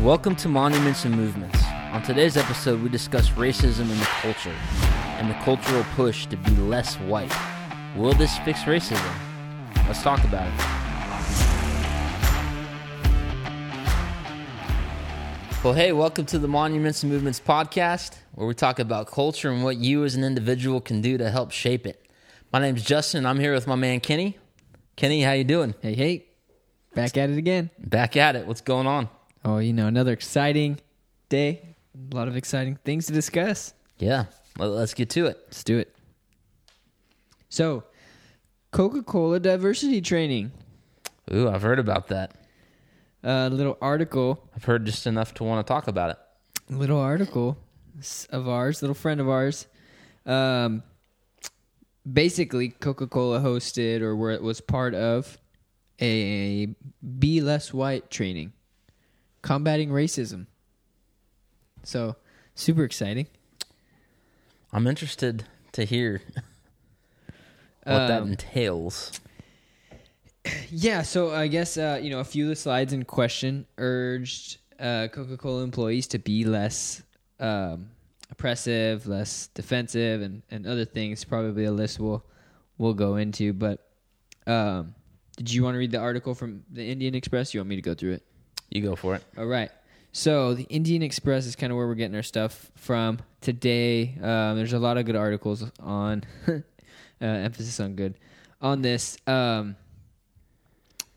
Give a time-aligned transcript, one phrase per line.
[0.00, 1.62] Welcome to Monuments and Movements.
[1.92, 4.54] On today's episode, we discuss racism in the culture
[5.18, 7.30] and the cultural push to be less white.
[7.94, 9.12] Will this fix racism?
[9.86, 10.54] Let's talk about it.
[15.62, 19.62] Well, hey, welcome to the Monuments and Movements podcast, where we talk about culture and
[19.62, 22.08] what you as an individual can do to help shape it.
[22.54, 23.26] My name's Justin.
[23.26, 24.38] I'm here with my man Kenny.
[24.96, 25.74] Kenny, how you doing?
[25.82, 26.26] Hey, hey,
[26.94, 27.68] back at it again.
[27.78, 28.46] Back at it.
[28.46, 29.10] What's going on?
[29.44, 30.78] Oh, you know, another exciting
[31.28, 31.74] day.
[32.12, 33.74] A lot of exciting things to discuss.
[33.98, 34.26] Yeah,
[34.58, 35.38] well, let's get to it.
[35.46, 35.94] Let's do it.
[37.48, 37.84] So,
[38.70, 40.52] Coca Cola diversity training.
[41.32, 42.34] Ooh, I've heard about that.
[43.22, 46.18] A little article, I've heard just enough to want to talk about it.
[46.74, 47.58] little article
[48.30, 49.66] of ours, little friend of ours.
[50.24, 50.82] Um,
[52.10, 55.38] basically, Coca Cola hosted or where it was part of
[56.00, 56.74] a
[57.18, 58.52] Be Less White training,
[59.42, 60.46] combating racism.
[61.82, 62.16] So,
[62.54, 63.26] super exciting.
[64.72, 66.22] I'm interested to hear
[67.84, 69.20] what that Um, entails.
[70.70, 74.56] Yeah, so I guess uh, you know a few of the slides in question urged
[74.78, 77.02] uh, Coca-Cola employees to be less
[77.40, 77.90] um,
[78.30, 81.24] oppressive, less defensive, and, and other things.
[81.24, 82.24] Probably a list we'll
[82.78, 83.52] we'll go into.
[83.52, 83.86] But
[84.46, 84.94] um,
[85.36, 87.52] did you want to read the article from the Indian Express?
[87.52, 88.22] You want me to go through it?
[88.70, 89.24] You go for it.
[89.36, 89.70] All right.
[90.12, 94.14] So the Indian Express is kind of where we're getting our stuff from today.
[94.20, 96.60] Um, there's a lot of good articles on uh,
[97.20, 98.14] emphasis on good
[98.60, 99.16] on this.
[99.26, 99.76] Um,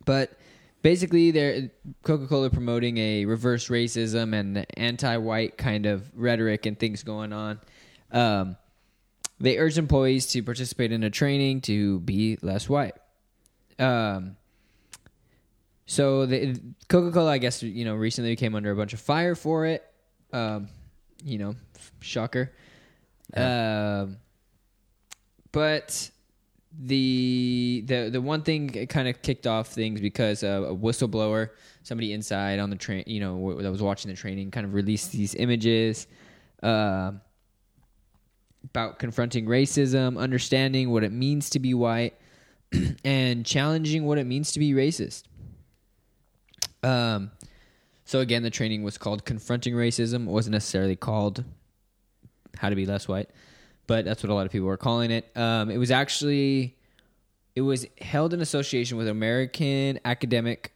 [0.05, 0.37] but
[0.81, 1.71] basically, they're
[2.03, 7.59] Coca-Cola promoting a reverse racism and anti-white kind of rhetoric and things going on.
[8.11, 8.57] Um,
[9.39, 12.95] they urge employees to participate in a training to be less white.
[13.79, 14.37] Um,
[15.85, 19.35] so the Coca Cola, I guess, you know, recently came under a bunch of fire
[19.35, 19.83] for it.
[20.31, 20.69] Um,
[21.23, 21.55] you know,
[22.01, 22.51] shocker.
[23.35, 24.17] Um,
[25.51, 26.09] but
[26.79, 31.49] the the the one thing it kind of kicked off things because uh, a whistleblower,
[31.83, 34.73] somebody inside on the train, you know, w- that was watching the training, kind of
[34.73, 36.07] released these images.
[36.61, 37.21] Um
[38.65, 42.13] about confronting racism, understanding what it means to be white,
[43.03, 45.23] and challenging what it means to be racist.
[46.83, 47.31] Um,
[48.05, 51.43] so again, the training was called "Confronting Racism." It wasn't necessarily called
[52.57, 53.29] "How to Be Less White,"
[53.87, 55.31] but that's what a lot of people were calling it.
[55.35, 56.75] Um, it was actually
[57.55, 60.73] it was held in association with American academic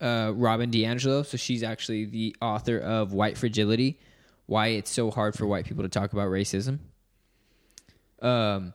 [0.00, 1.24] uh, Robin DiAngelo.
[1.24, 3.98] So she's actually the author of "White Fragility:
[4.46, 6.78] Why It's So Hard for White People to Talk About Racism."
[8.20, 8.72] Um,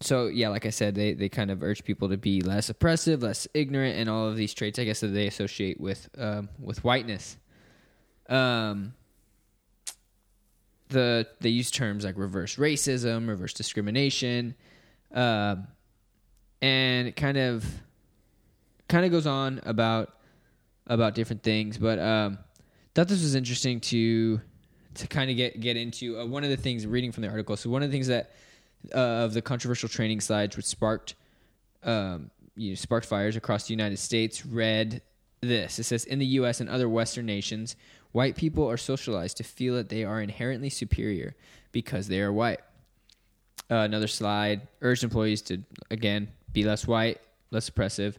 [0.00, 3.22] so yeah, like I said, they they kind of urge people to be less oppressive,
[3.22, 6.82] less ignorant, and all of these traits, I guess, that they associate with um, with
[6.82, 7.36] whiteness.
[8.28, 8.94] Um,
[10.88, 14.54] the they use terms like reverse racism, reverse discrimination,
[15.12, 15.68] um,
[16.60, 17.64] and kind of
[18.88, 20.12] kind of goes on about
[20.86, 21.78] about different things.
[21.78, 22.38] But um,
[22.94, 24.40] thought this was interesting to
[24.94, 27.56] to kind of get get into uh, one of the things reading from the article.
[27.56, 28.32] So one of the things that
[28.94, 31.14] uh, of the controversial training slides, which sparked
[31.84, 35.02] um, you know, sparked fires across the United States, read
[35.40, 35.78] this.
[35.78, 36.60] It says in the U.S.
[36.60, 37.76] and other Western nations,
[38.12, 41.34] white people are socialized to feel that they are inherently superior
[41.72, 42.60] because they are white.
[43.70, 48.18] Uh, another slide urged employees to again be less white, less oppressive,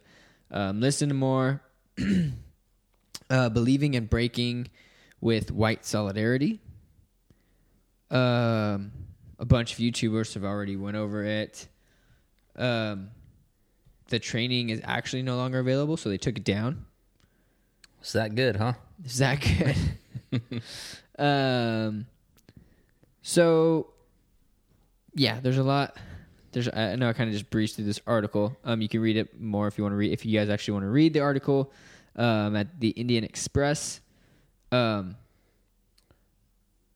[0.52, 1.62] um, listen to more,
[3.30, 4.68] uh, believing and breaking
[5.22, 6.59] with white solidarity.
[8.12, 8.92] Um,
[9.40, 11.68] a bunch of YouTubers have already went over it.
[12.56, 13.09] Um,
[14.07, 16.85] the training is actually no longer available, so they took it down.
[18.03, 18.74] Is that good, huh?
[19.03, 20.62] Is that good?
[21.19, 22.06] um,
[23.22, 23.88] so
[25.16, 25.97] yeah, there's a lot.
[26.51, 28.56] There's I know I kind of just breezed through this article.
[28.63, 30.12] Um, you can read it more if you want to read.
[30.12, 31.74] If you guys actually want to read the article,
[32.16, 34.01] um, at the Indian Express.
[34.71, 35.15] Um,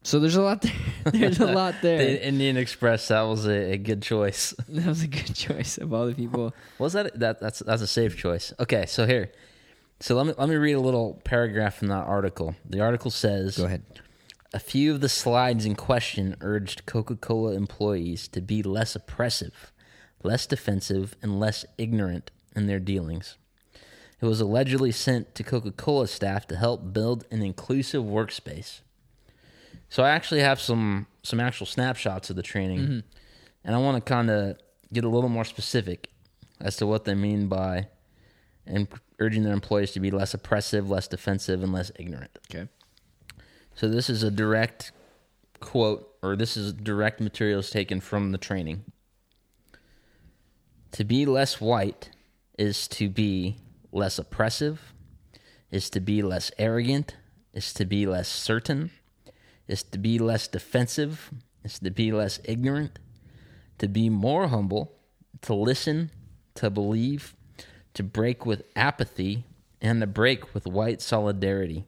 [0.03, 0.73] so there's a lot there.
[1.11, 1.97] there's a lot there.
[1.97, 3.09] The Indian Express.
[3.09, 4.53] That was a, a good choice.
[4.69, 6.53] that was a good choice of all the people.
[6.79, 8.53] Was that that that's that's a safe choice?
[8.59, 9.31] Okay, so here,
[9.99, 12.55] so let me let me read a little paragraph from that article.
[12.65, 13.83] The article says, Go ahead.
[14.51, 19.71] A few of the slides in question urged Coca Cola employees to be less oppressive,
[20.23, 23.37] less defensive, and less ignorant in their dealings.
[24.21, 28.81] It was allegedly sent to Coca Cola staff to help build an inclusive workspace.
[29.89, 32.99] So I actually have some some actual snapshots of the training, mm-hmm.
[33.63, 34.57] and I want to kind of
[34.93, 36.09] get a little more specific
[36.59, 37.87] as to what they mean by
[38.65, 38.87] and
[39.19, 42.37] urging their employees to be less oppressive, less defensive, and less ignorant.
[42.49, 42.67] Okay.
[43.75, 44.91] So this is a direct
[45.59, 48.83] quote, or this is direct materials taken from the training.
[50.93, 52.11] To be less white
[52.57, 53.57] is to be
[53.91, 54.93] less oppressive,
[55.71, 57.15] is to be less arrogant,
[57.53, 58.91] is to be less certain,
[59.69, 61.29] is to be less defensive,
[61.63, 62.99] is to be less ignorant,
[63.77, 64.91] to be more humble,
[65.43, 66.11] to listen,
[66.55, 67.35] to believe,
[67.93, 69.45] to break with apathy,
[69.81, 71.85] and to break with white solidarity.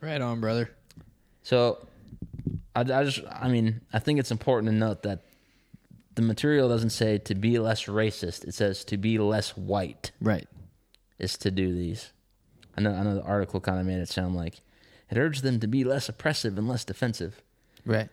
[0.00, 0.70] Right on, brother.
[1.42, 1.86] So,
[2.74, 5.24] I, I just, I mean, I think it's important to note that
[6.14, 8.44] the material doesn't say to be less racist.
[8.44, 10.48] It says to be less white Right.
[11.18, 12.12] is to do these.
[12.76, 14.60] I know, I know the article kind of made it sound like
[15.10, 17.42] it urged them to be less oppressive and less defensive.
[17.84, 18.08] Right.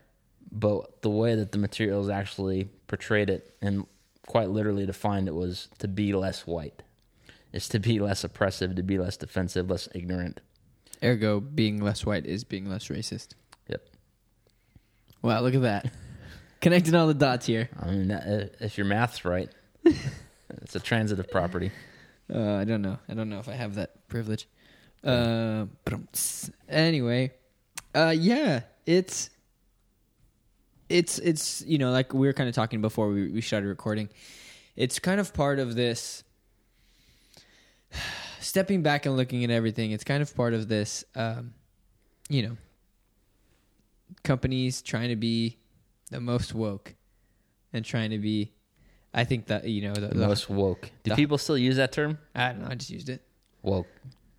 [0.51, 3.85] But the way that the materials actually portrayed it and
[4.25, 6.83] quite literally defined it was to be less white.
[7.53, 10.41] Is to be less oppressive, to be less defensive, less ignorant.
[11.03, 13.29] Ergo, being less white is being less racist.
[13.67, 13.81] Yep.
[15.21, 15.91] Wow, look at that.
[16.61, 17.69] Connecting all the dots here.
[17.79, 19.49] I mean, that, if your math's right,
[19.85, 21.71] it's a transitive property.
[22.33, 22.97] Uh, I don't know.
[23.07, 24.47] I don't know if I have that privilege.
[25.03, 25.65] Uh,
[26.69, 27.31] anyway,
[27.95, 29.29] uh, yeah, it's
[30.89, 34.09] it's it's you know like we were kind of talking before we we started recording.
[34.75, 36.23] It's kind of part of this
[38.39, 39.91] stepping back and looking at everything.
[39.91, 41.53] It's kind of part of this, um,
[42.29, 42.57] you know,
[44.23, 45.57] companies trying to be
[46.11, 46.95] the most woke
[47.73, 48.53] and trying to be.
[49.13, 50.91] I think that you know the, The most woke.
[51.03, 52.19] Do the- people still use that term?
[52.35, 52.67] I don't know.
[52.69, 53.21] I just used it.
[53.63, 53.87] Woke.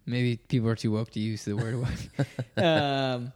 [0.08, 2.26] Maybe people are too woke to use the word woke.
[2.64, 3.32] um,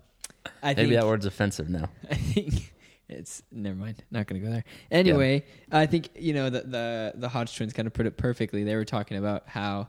[0.63, 1.91] I Maybe think that word's offensive now.
[2.11, 2.73] I think
[3.09, 4.03] it's never mind.
[4.11, 4.65] Not going to go there.
[4.91, 8.65] Anyway, I think you know the the the Hodge twins kind of put it perfectly.
[8.65, 9.89] They were talking about how,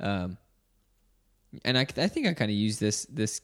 [0.00, 0.36] um,
[1.64, 3.40] and I I think I kind of use this this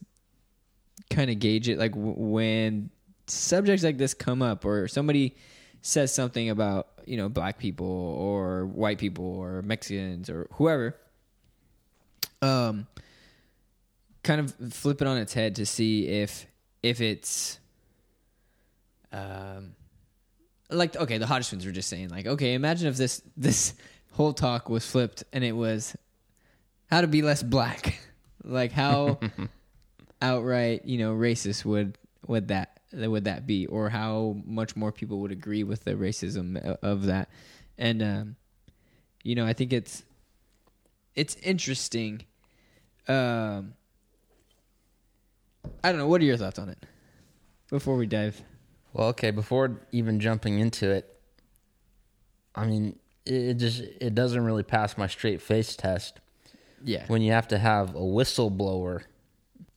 [1.10, 2.90] kind of gauge it like w- when
[3.26, 5.36] subjects like this come up or somebody
[5.80, 10.96] says something about you know black people or white people or Mexicans or whoever
[12.42, 12.86] um
[14.22, 16.46] kind of flip it on its head to see if
[16.82, 17.58] if it's
[19.12, 19.74] um
[20.70, 23.74] like okay the Hodge twins were just saying like okay imagine if this this
[24.12, 25.96] whole talk was flipped and it was
[26.90, 28.00] how to be less black.
[28.42, 29.20] Like how
[30.22, 33.66] outright you know racist would would that would that be?
[33.66, 37.28] Or how much more people would agree with the racism of that.
[37.76, 38.36] And um
[39.22, 40.04] you know i think it's
[41.14, 42.22] it's interesting
[43.08, 43.74] um
[45.84, 46.78] i don't know what are your thoughts on it
[47.70, 48.42] before we dive
[48.92, 49.30] Well, okay.
[49.30, 51.06] Before even jumping into it,
[52.56, 56.18] I mean, it, just it doesn't really pass my straight face test
[56.84, 59.02] yeah when you have to have a whistleblower.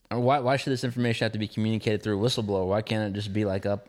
[0.09, 2.65] Why why should this information have to be communicated through a whistleblower?
[2.67, 3.87] Why can't it just be like up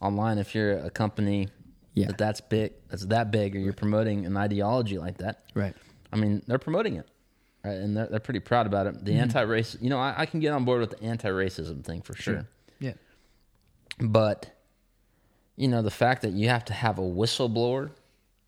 [0.00, 1.46] online if you're a company
[1.94, 2.08] Yeah.
[2.08, 5.44] that that's big that's that big or you're promoting an ideology like that?
[5.54, 5.76] right
[6.12, 7.06] I mean, they're promoting it,
[7.64, 7.74] right?
[7.74, 9.04] And they're, they're pretty proud about it.
[9.04, 9.22] The mm-hmm.
[9.22, 12.34] anti-race, you know, I, I can get on board with the anti-racism thing for sure.
[12.78, 12.92] yeah
[13.98, 14.50] But
[15.56, 17.90] you know, the fact that you have to have a whistleblower,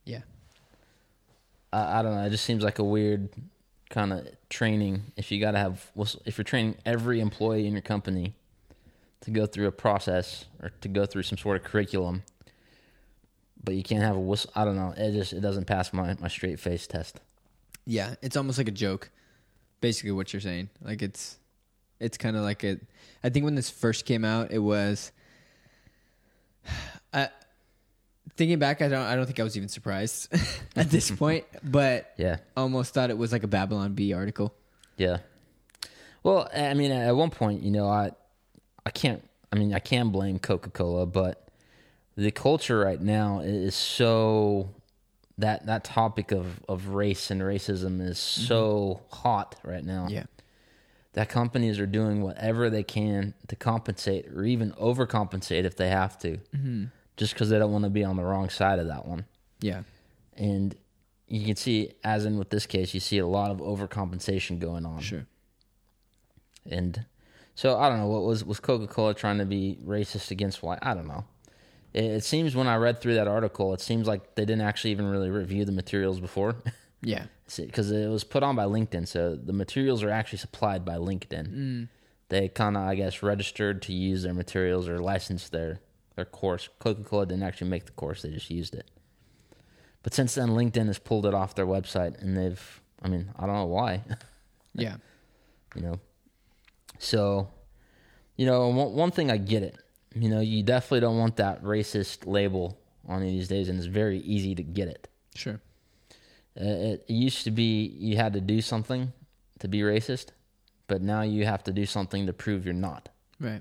[0.05, 0.21] yeah
[1.73, 2.23] I, I don't know.
[2.23, 3.29] It just seems like a weird
[3.91, 5.13] kind of training.
[5.17, 5.91] If you got to have,
[6.25, 8.35] if you're training every employee in your company
[9.21, 12.23] to go through a process or to go through some sort of curriculum,
[13.63, 14.51] but you can't have a whistle.
[14.55, 14.95] I don't know.
[14.97, 17.21] It just it doesn't pass my my straight face test.
[17.87, 19.11] Yeah, it's almost like a joke.
[19.81, 21.39] Basically, what you're saying, like it's,
[22.01, 22.79] it's kind of like a.
[23.23, 25.13] I think when this first came out, it was.
[27.13, 27.29] I,
[28.37, 29.07] thinking back, I don't.
[29.07, 30.29] I don't think I was even surprised
[30.77, 32.39] at this point, but Yeah.
[32.57, 34.55] almost thought it was like a Babylon Bee article.
[34.97, 35.19] Yeah.
[36.23, 38.11] Well, I mean, at one point, you know, I,
[38.85, 39.23] I can't.
[39.53, 41.47] I mean, I can blame Coca Cola, but
[42.17, 44.71] the culture right now is so
[45.39, 48.47] that that topic of of race and racism is mm-hmm.
[48.47, 50.09] so hot right now.
[50.09, 50.25] Yeah.
[51.13, 56.19] That companies are doing whatever they can to compensate or even overcompensate if they have
[56.19, 56.85] to, mm-hmm.
[57.17, 59.25] just because they don't want to be on the wrong side of that one.
[59.61, 59.85] yeah,
[60.37, 60.75] And
[61.27, 64.85] you can see, as in with this case, you see a lot of overcompensation going
[64.85, 65.01] on.
[65.01, 65.27] sure.
[66.71, 67.07] And
[67.55, 70.81] so I don't know what was was Coca Cola trying to be racist against white?
[70.83, 71.25] I don't know.
[71.93, 74.93] It, it seems when I read through that article, it seems like they didn't actually
[74.93, 76.57] even really review the materials before,
[77.03, 77.27] Yeah,
[77.57, 79.07] because it was put on by LinkedIn.
[79.07, 81.49] So the materials are actually supplied by LinkedIn.
[81.49, 81.89] Mm.
[82.29, 85.81] They kind of, I guess, registered to use their materials or licensed their
[86.17, 86.69] their course.
[86.79, 88.91] Coca Cola didn't actually make the course; they just used it.
[90.03, 93.47] But since then, LinkedIn has pulled it off their website, and they've I mean, I
[93.47, 94.03] don't know why.
[94.75, 94.97] Yeah.
[95.77, 96.01] you know.
[96.99, 97.49] So,
[98.37, 99.77] you know, one, one thing I get it.
[100.17, 103.87] You know, you definitely don't want that racist label on you these days, and it's
[103.87, 105.09] very easy to get it.
[105.35, 105.61] Sure.
[106.59, 109.13] Uh, it, used to be you had to do something
[109.59, 110.29] to be racist,
[110.89, 113.11] but now you have to do something to prove you're not.
[113.39, 113.61] Right.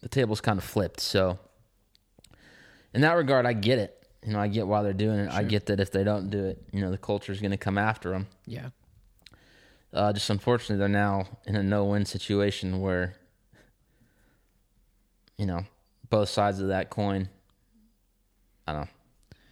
[0.00, 1.00] The table's kind of flipped.
[1.00, 1.38] So,
[2.94, 4.08] in that regard, I get it.
[4.24, 5.30] You know, I get why they're doing it.
[5.30, 7.76] I get that if they don't do it, you know, the culture's going to come
[7.76, 8.26] after them.
[8.46, 8.70] Yeah.
[9.92, 13.14] Uh, just unfortunately, they're now in a no-win situation where,
[15.40, 15.64] you know,
[16.10, 17.30] both sides of that coin.
[18.66, 18.88] I don't know.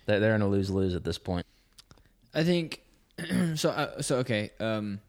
[0.04, 1.46] They're, they're in a lose-lose at this point.
[2.34, 2.82] I think
[3.54, 3.70] so.
[3.70, 4.50] Uh, so okay.
[4.60, 5.00] Um,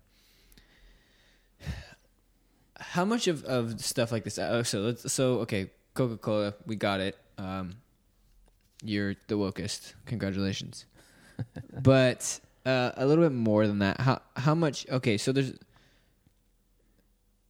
[2.80, 4.40] how much of, of stuff like this?
[4.40, 5.12] Uh, so let's.
[5.12, 7.18] So okay, Coca Cola, we got it.
[7.38, 7.76] Um,
[8.82, 9.96] you're the wokest.
[10.06, 10.86] Congratulations.
[11.84, 14.00] but uh, a little bit more than that.
[14.00, 14.88] How how much?
[14.90, 15.52] Okay, so there's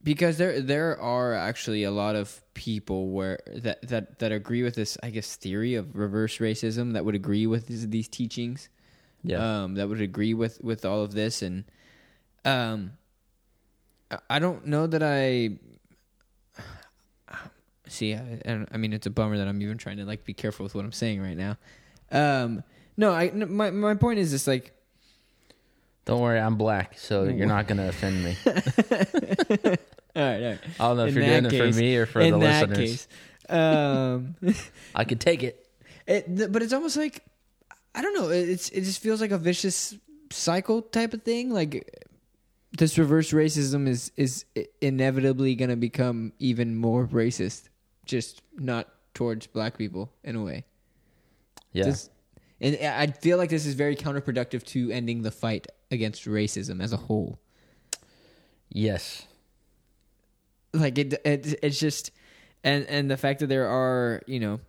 [0.02, 4.74] because there there are actually a lot of people where that that that agree with
[4.74, 4.96] this.
[5.02, 8.68] I guess theory of reverse racism that would agree with these, these teachings
[9.22, 9.64] Yeah.
[9.64, 11.64] um, that would agree with with all of this, and
[12.44, 12.92] um,
[14.28, 15.58] I- don't know that I
[17.88, 18.14] see.
[18.14, 20.74] I, I, mean, it's a bummer that I'm even trying to like be careful with
[20.74, 21.56] what I'm saying right now.
[22.10, 22.64] Um,
[22.96, 24.72] no, I my my point is this like
[26.06, 28.36] Don't worry, I'm black, so you're not going to offend me.
[28.46, 29.78] all right,
[30.16, 30.58] all right.
[30.80, 32.78] I don't know if In you're doing it for me or for the listeners.
[32.78, 33.08] case,
[33.48, 34.34] um,
[34.94, 35.66] I could take it.
[36.06, 37.22] It, but it's almost like
[37.94, 38.30] I don't know.
[38.30, 39.94] it- It's it just feels like a vicious
[40.30, 41.50] cycle type of thing.
[41.50, 42.06] Like
[42.76, 44.44] this reverse racism is is
[44.80, 47.68] inevitably going to become even more racist,
[48.06, 50.64] just not towards black people in a way.
[51.72, 51.94] Yeah.
[52.62, 56.92] And I feel like this is very counterproductive to ending the fight against racism as
[56.92, 57.38] a whole.
[58.68, 59.26] yes.
[60.72, 62.12] like it, it it's just
[62.62, 64.60] and and the fact that there are you know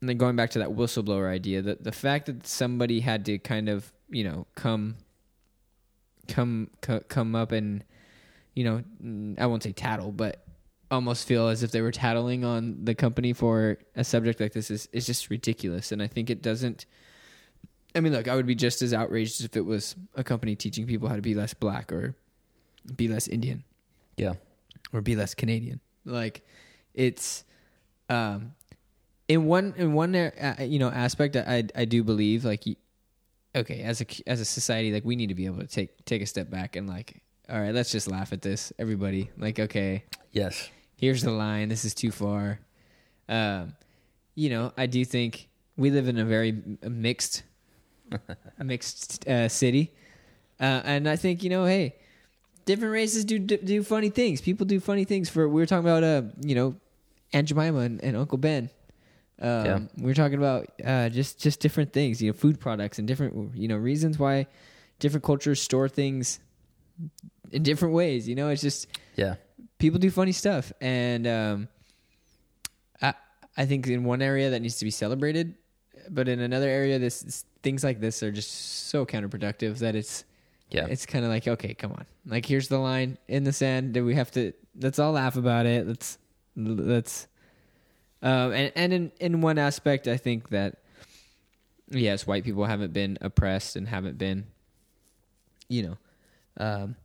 [0.00, 3.38] and then going back to that whistleblower idea that the fact that somebody had to
[3.38, 4.96] kind of you know come
[6.26, 7.84] come co- come up and
[8.54, 8.82] you know
[9.38, 10.44] i won't say tattle but
[10.90, 14.70] almost feel as if they were tattling on the company for a subject like this
[14.70, 16.86] is is just ridiculous and i think it doesn't
[17.94, 20.86] i mean look i would be just as outraged if it was a company teaching
[20.86, 22.14] people how to be less black or
[22.96, 23.64] be less indian
[24.16, 24.34] Yeah.
[24.92, 25.80] or be less Canadian.
[26.04, 26.40] Like
[26.94, 27.44] it's
[28.08, 28.52] um
[29.28, 32.64] in one in one uh, you know aspect I I do believe like
[33.54, 36.22] okay as a as a society like we need to be able to take take
[36.22, 40.04] a step back and like all right let's just laugh at this everybody like okay
[40.32, 40.70] Yes.
[40.96, 42.60] here's the line this is too far
[43.28, 43.74] um
[44.34, 46.52] you know I do think we live in a very
[46.82, 47.42] mixed
[48.62, 49.92] mixed uh, city
[50.60, 51.94] uh, and I think you know hey
[52.68, 54.42] different races do do funny things.
[54.42, 55.30] People do funny things.
[55.30, 56.76] For we were talking about, uh, you know,
[57.32, 58.68] Aunt Jemima and, and Uncle Ben.
[59.40, 59.78] Um, Yeah.
[59.96, 63.56] We were talking about uh, just just different things, you know, food products and different
[63.56, 64.46] you know reasons why
[64.98, 66.40] different cultures store things
[67.52, 68.28] in different ways.
[68.28, 68.86] You know, it's just
[69.16, 69.36] Yeah.
[69.78, 71.68] people do funny stuff, and um,
[73.00, 73.14] I
[73.56, 75.54] I think in one area that needs to be celebrated,
[76.10, 78.50] but in another area, this, this things like this are just
[78.88, 80.24] so counterproductive that it's
[80.70, 80.86] Yeah.
[80.86, 82.04] it's kind of like, okay, come on.
[82.26, 84.52] Like, here's the line in the sand that we have to.
[84.80, 85.86] Let's all laugh about it.
[85.86, 86.18] Let's
[86.56, 87.26] let's.
[88.22, 90.76] Um, and and in in one aspect, I think that
[91.90, 94.46] yes, white people haven't been oppressed and haven't been,
[95.68, 95.98] you know,
[96.58, 96.96] um,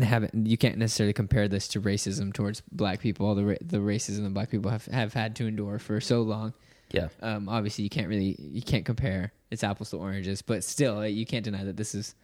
[0.00, 0.46] haven't.
[0.46, 3.26] You can't necessarily compare this to racism towards black people.
[3.26, 6.22] All the ra- the racism that black people have have had to endure for so
[6.22, 6.54] long.
[6.90, 7.08] Yeah.
[7.20, 9.32] Um, obviously, you can't really you can't compare.
[9.50, 12.14] It's apples to oranges, but still, you can't deny that this is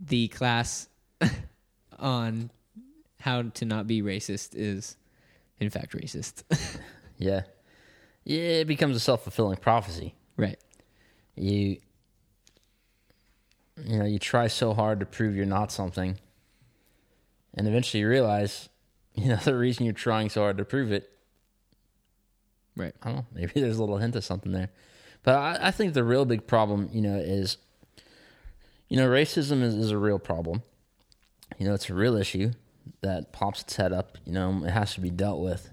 [0.00, 0.88] the class
[1.98, 2.50] on
[3.20, 4.96] how to not be racist is,
[5.60, 6.42] in fact, racist.
[7.18, 7.42] Yeah.
[8.24, 8.60] Yeah.
[8.60, 10.14] It becomes a self fulfilling prophecy.
[10.36, 10.58] right.
[11.34, 11.78] You,
[13.82, 16.18] you know, you try so hard to prove you're not something,
[17.54, 18.68] and eventually you realize,
[19.14, 21.10] you know, the reason you're trying so hard to prove it.
[22.76, 22.94] Right.
[23.02, 23.26] I don't know.
[23.32, 24.68] Maybe there's a little hint of something there,
[25.22, 27.56] but I, I think the real big problem, you know, is,
[28.88, 30.62] you know, racism is, is a real problem.
[31.58, 32.52] You know, it's a real issue
[33.00, 34.18] that pops its head up.
[34.26, 35.70] You know, it has to be dealt with.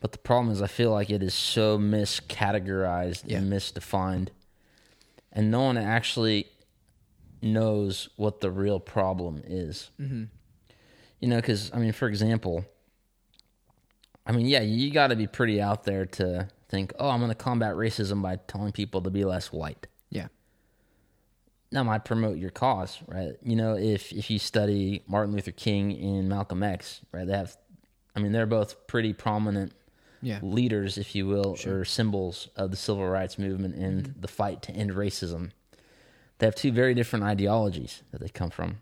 [0.00, 3.38] But the problem is, I feel like it is so miscategorized Yeah.
[3.38, 4.28] and misdefined,
[5.32, 6.46] and no one actually
[7.40, 9.90] knows what the real problem is.
[10.00, 10.24] Mm-hmm.
[11.20, 12.64] You know, because I mean, for example,
[14.26, 17.30] I mean, yeah, you got to be pretty out there to think, oh, I'm going
[17.30, 19.86] to combat racism by telling people to be less white.
[20.10, 20.28] Yeah.
[21.72, 23.32] that might promote your cause, right?
[23.42, 27.26] You know, if if you study Martin Luther King and Malcolm X, right?
[27.26, 27.56] They have,
[28.14, 29.72] I mean, they're both pretty prominent
[30.22, 30.38] Yeah.
[30.42, 34.72] leaders, if you will, or symbols of the civil rights movement and the fight to
[34.72, 35.50] end racism.
[36.38, 38.80] They have two very different ideologies that they come from.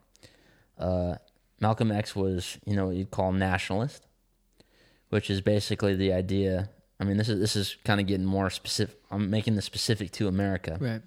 [0.78, 1.16] Uh,
[1.60, 4.06] Malcolm X was, you know, what you'd call nationalist,
[5.12, 6.70] which is basically the idea.
[6.98, 8.98] I mean, this is this is kind of getting more specific.
[9.10, 10.78] I'm making this specific to America.
[10.80, 11.02] Right.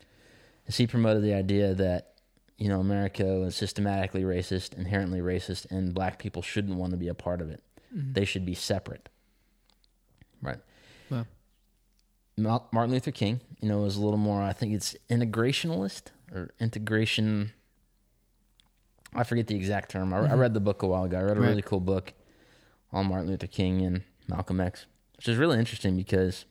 [0.67, 2.13] Is he promoted the idea that
[2.59, 7.07] you know America was systematically racist, inherently racist, and black people shouldn't want to be
[7.07, 7.63] a part of it.
[7.95, 8.13] Mm-hmm.
[8.13, 9.09] They should be separate.
[10.39, 10.59] Right.
[11.09, 14.43] Well, Martin Luther King, you know, was a little more.
[14.43, 17.53] I think it's integrationalist or integration.
[19.13, 20.13] I forget the exact term.
[20.13, 20.39] I, I mm-hmm.
[20.39, 21.17] read the book a while ago.
[21.17, 21.47] I read a Right.
[21.49, 22.13] really cool book
[22.91, 24.85] on Martin Luther King and Malcolm X,
[25.17, 26.45] which is really interesting because,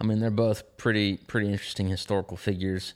[0.00, 2.94] I mean, they're both pretty pretty interesting historical figures,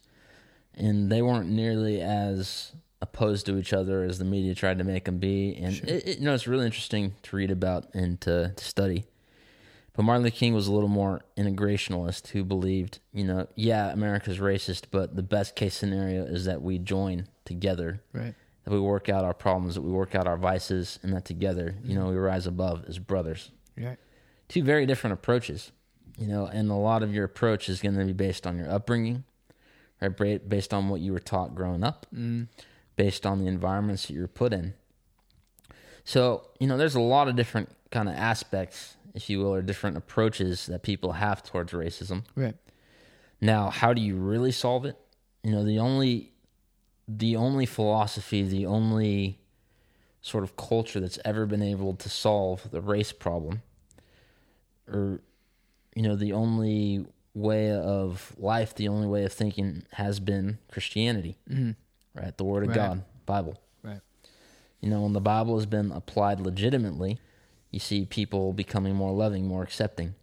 [0.74, 5.04] and they weren't nearly as opposed to each other as the media tried to make
[5.04, 5.54] them be.
[5.56, 9.04] And it, it, you know, it's really interesting to read about and to, to study.
[9.92, 14.38] But Martin Luther King was a little more integrationalist who believed, you know, yeah, America's
[14.38, 18.34] racist, but the best case scenario is that we join together, right.
[18.68, 21.74] That we work out our problems, that we work out our vices, and that together,
[21.82, 23.50] you know, we rise above as brothers.
[23.78, 23.96] Right.
[24.48, 25.72] Two very different approaches,
[26.18, 28.70] you know, and a lot of your approach is going to be based on your
[28.70, 29.24] upbringing,
[30.02, 30.46] right?
[30.46, 32.46] Based on what you were taught growing up, mm.
[32.96, 34.74] based on the environments that you were put in.
[36.04, 39.62] So, you know, there's a lot of different kind of aspects, if you will, or
[39.62, 42.24] different approaches that people have towards racism.
[42.36, 42.56] Right.
[43.40, 44.96] Now, how do you really solve it?
[45.42, 46.32] You know, the only
[47.08, 49.38] the only philosophy, the only
[50.20, 53.62] sort of culture that's ever been able to solve the race problem
[54.86, 55.20] or
[55.94, 61.36] you know, the only way of life, the only way of thinking has been Christianity.
[61.50, 61.72] Mm-hmm.
[62.14, 62.36] Right?
[62.36, 62.76] The word of Right.
[62.76, 63.60] God, Bible.
[63.82, 64.00] Right.
[64.80, 67.18] You know, when the Bible has been applied legitimately,
[67.72, 70.14] you see people becoming more loving, more accepting.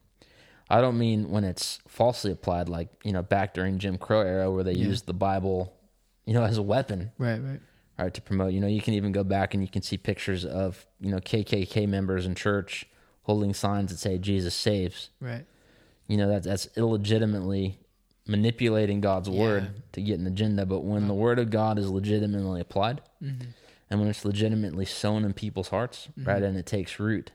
[0.70, 4.50] I don't mean when it's falsely applied, like, you know, back during Jim Crow era
[4.50, 4.88] where they Yeah.
[4.88, 5.75] used the Bible,
[6.26, 7.40] you know, as a weapon, Right.
[7.40, 7.60] Right.
[8.00, 8.54] right, to promote.
[8.54, 11.18] You know, you can even go back and you can see pictures of, you know,
[11.20, 12.86] KKK members in church
[13.24, 15.10] holding signs that say Jesus saves.
[15.20, 15.46] Right.
[16.08, 17.80] You know, that's, that's illegitimately
[18.28, 19.40] manipulating God's Yeah.
[19.40, 20.66] word to get an agenda.
[20.66, 23.50] But when the word of God is legitimately applied, Mm-hmm.
[23.90, 27.32] and when it's legitimately sown in people's hearts, right, and it takes root,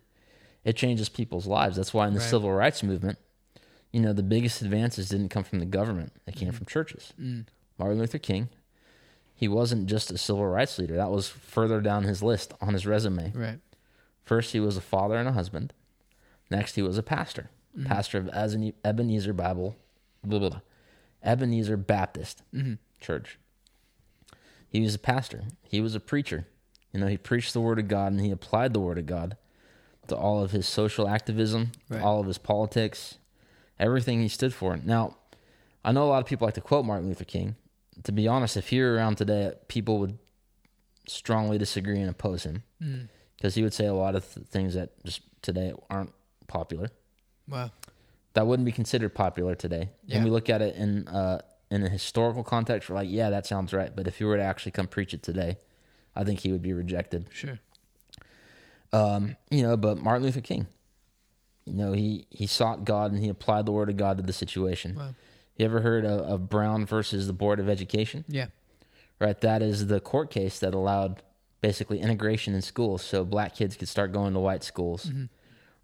[0.65, 1.77] it changes people's lives.
[1.77, 2.29] That's why in the Right.
[2.29, 3.19] civil rights movement,
[3.93, 6.41] you know, the biggest advances didn't come from the government; they Mm-hmm.
[6.41, 7.13] came from churches.
[7.21, 7.47] Mm.
[7.79, 8.49] Martin Luther King,
[9.41, 12.87] he wasn't just a civil rights leader; that was further down his list on his
[12.87, 13.33] resume.
[13.35, 13.59] Right.
[14.23, 15.73] First, he was a father and a husband.
[16.51, 17.87] Next, he was a pastor, Mm-hmm.
[17.87, 18.29] pastor of
[18.85, 19.77] Ebenezer Bible,
[20.23, 20.61] blah, blah, blah,
[21.25, 22.75] Ebenezer Baptist Mm-hmm.
[23.01, 23.39] Church.
[24.69, 25.45] He was a pastor.
[25.63, 26.47] He was a preacher.
[26.93, 29.37] You know, he preached the word of God and he applied the word of God
[30.09, 32.03] to all of his social activism, Right.
[32.03, 33.17] all of his politics,
[33.79, 34.77] everything he stood for.
[34.77, 35.17] Now,
[35.85, 37.57] I know a lot of people like to quote Martin Luther King.
[38.05, 40.19] To be honest, if he were around today, people would
[41.07, 43.09] strongly disagree and oppose him Mm.
[43.37, 46.13] because he would say a lot of th- things that just today aren't
[46.47, 46.89] popular.
[47.49, 47.71] Wow.
[48.35, 49.91] That wouldn't be considered popular today.
[50.07, 50.17] Yeah.
[50.17, 53.47] When we look at it in uh, in a historical context, we're like, yeah, that
[53.47, 53.95] sounds right.
[53.95, 55.59] But if he were to actually come preach it today,
[56.17, 57.29] I think he would be rejected.
[57.33, 57.59] Sure.
[58.93, 60.67] Um, you know, but Martin Luther King,
[61.65, 64.33] you know, he he sought God and he applied the word of God to the
[64.33, 64.97] situation.
[64.97, 65.15] Wow.
[65.61, 68.25] You ever heard of, of Brown versus the Board of Education?
[68.29, 68.47] Yeah.
[69.19, 71.23] Right, that is the court case that allowed
[71.61, 75.25] basically integration in schools, so black kids could start going to white schools, Mm-hmm.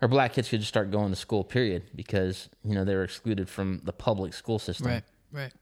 [0.00, 1.44] or black kids could just start going to school.
[1.44, 4.86] Period, because you know they were excluded from the public school system.
[4.86, 5.02] Right.
[5.30, 5.52] Right.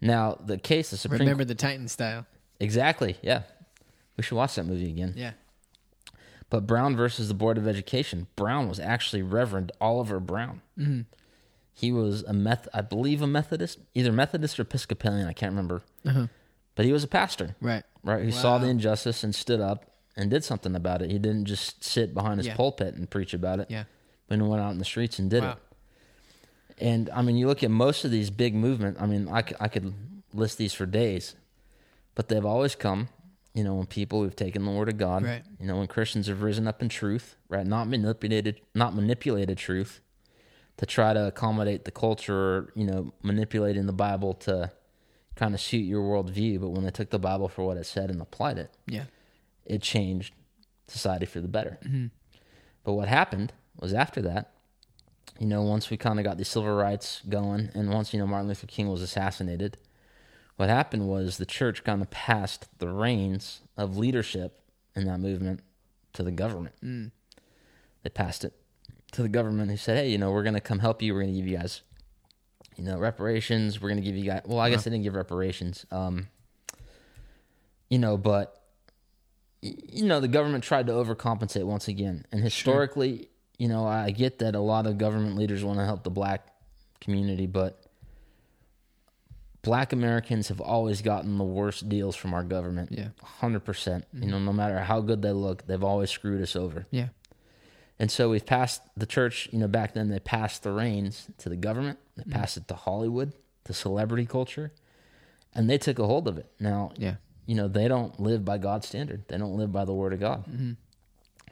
[0.00, 2.24] Now the case, the Supreme Remember the Titan style.
[2.60, 3.42] exactly, yeah.
[4.16, 5.14] We should watch that movie again.
[5.16, 5.32] Yeah.
[6.48, 8.28] But Brown versus the Board of Education.
[8.36, 10.60] Brown was actually Reverend Oliver Brown.
[10.78, 11.00] Mm-hmm.
[11.72, 15.26] He was a meth, I believe, a Methodist, either Methodist or Episcopalian.
[15.26, 16.26] I can't remember, Uh-huh.
[16.74, 17.56] but he was a pastor.
[17.60, 17.84] Right.
[18.02, 18.22] right?
[18.24, 21.10] Who saw the injustice and stood up and did something about it.
[21.10, 22.56] He didn't just sit behind his Yeah.
[22.56, 23.84] pulpit and preach about it, Yeah.
[24.28, 25.52] but he went out in the streets and did Wow.
[25.52, 25.58] it.
[26.78, 28.96] And I mean, you look at most of these big movement.
[29.00, 29.92] I mean, I, c- I could
[30.34, 31.34] list these for days,
[32.14, 33.08] but they've always come,
[33.54, 35.44] you know, when people who've taken the word of God, Right.
[35.58, 37.66] you know, when Christians have risen up in truth, right?
[37.66, 40.00] Not manipulated, not manipulated truth
[40.80, 44.72] to try to accommodate the culture, or, you know, manipulating the Bible to
[45.36, 46.58] kind of suit your worldview.
[46.58, 49.04] But when they took the Bible for what it said and applied it, Yeah.
[49.66, 50.32] it changed
[50.88, 51.78] society for the better.
[52.82, 54.54] But what happened was after that,
[55.38, 58.26] you know, once we kind of got the civil rights going, and once you know
[58.26, 59.76] Martin Luther King was assassinated,
[60.56, 64.62] what happened was the church kind of passed the reins of leadership
[64.96, 65.60] in that movement
[66.14, 66.74] to the government.
[66.82, 67.10] Mm.
[68.02, 68.54] They passed it
[69.12, 71.14] to the government who said, hey, you know, we're going to come help you.
[71.14, 71.82] We're going to give you guys,
[72.76, 73.80] you know, reparations.
[73.80, 75.84] We're going to give you guys, well, I guess they didn't give reparations.
[75.90, 76.28] Um,
[77.88, 78.62] you know, but,
[79.62, 82.24] you know, the government tried to overcompensate once again.
[82.30, 86.04] And historically, you know, I get that a lot of government leaders want to help
[86.04, 86.46] the black
[87.00, 87.84] community, but
[89.62, 92.90] black Americans have always gotten the worst deals from our government.
[92.92, 93.08] Yeah.
[93.42, 93.64] 100%.
[93.64, 96.86] percent You know, no matter how good they look, they've always screwed us over.
[96.90, 97.08] Yeah.
[98.00, 101.50] And so we've passed the church, you know, back then they passed the reins to
[101.50, 102.32] the government, they Mm-hmm.
[102.32, 103.34] passed it to Hollywood,
[103.64, 104.72] to celebrity culture,
[105.54, 106.50] and they took a hold of it.
[106.58, 107.16] Now, Yeah.
[107.44, 109.28] you know, they don't live by God's standard.
[109.28, 110.46] They don't live by the word of God.
[110.46, 110.72] Mm-hmm.